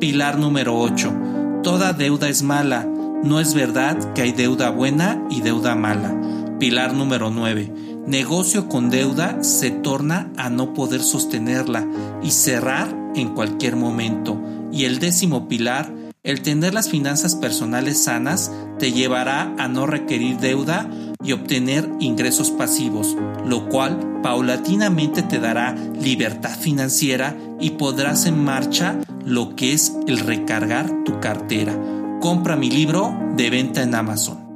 Pilar 0.00 0.38
número 0.38 0.78
8. 0.78 1.60
Toda 1.62 1.92
deuda 1.92 2.30
es 2.30 2.42
mala. 2.42 2.86
No 3.22 3.38
es 3.38 3.52
verdad 3.52 4.14
que 4.14 4.22
hay 4.22 4.32
deuda 4.32 4.70
buena 4.70 5.22
y 5.28 5.42
deuda 5.42 5.74
mala. 5.74 6.18
Pilar 6.58 6.94
número 6.94 7.30
9. 7.30 8.02
Negocio 8.06 8.66
con 8.66 8.88
deuda 8.88 9.44
se 9.44 9.70
torna 9.70 10.32
a 10.38 10.48
no 10.48 10.72
poder 10.72 11.02
sostenerla 11.02 11.86
y 12.22 12.30
cerrar 12.30 12.96
en 13.14 13.34
cualquier 13.34 13.76
momento. 13.76 14.40
Y 14.72 14.86
el 14.86 15.00
décimo 15.00 15.48
pilar, 15.48 15.92
el 16.22 16.40
tener 16.40 16.72
las 16.72 16.88
finanzas 16.88 17.36
personales 17.36 18.02
sanas 18.02 18.50
te 18.78 18.92
llevará 18.92 19.54
a 19.58 19.68
no 19.68 19.86
requerir 19.86 20.38
deuda 20.38 20.88
y 21.22 21.32
obtener 21.32 21.88
ingresos 22.00 22.50
pasivos, 22.50 23.16
lo 23.46 23.68
cual 23.68 24.20
paulatinamente 24.22 25.22
te 25.22 25.38
dará 25.38 25.74
libertad 25.74 26.56
financiera 26.58 27.36
y 27.60 27.70
podrás 27.70 28.26
en 28.26 28.42
marcha 28.42 28.96
lo 29.24 29.54
que 29.54 29.72
es 29.72 29.96
el 30.06 30.20
recargar 30.20 31.04
tu 31.04 31.20
cartera. 31.20 31.74
Compra 32.20 32.56
mi 32.56 32.70
libro 32.70 33.16
de 33.36 33.50
venta 33.50 33.82
en 33.82 33.94
Amazon. 33.94 34.49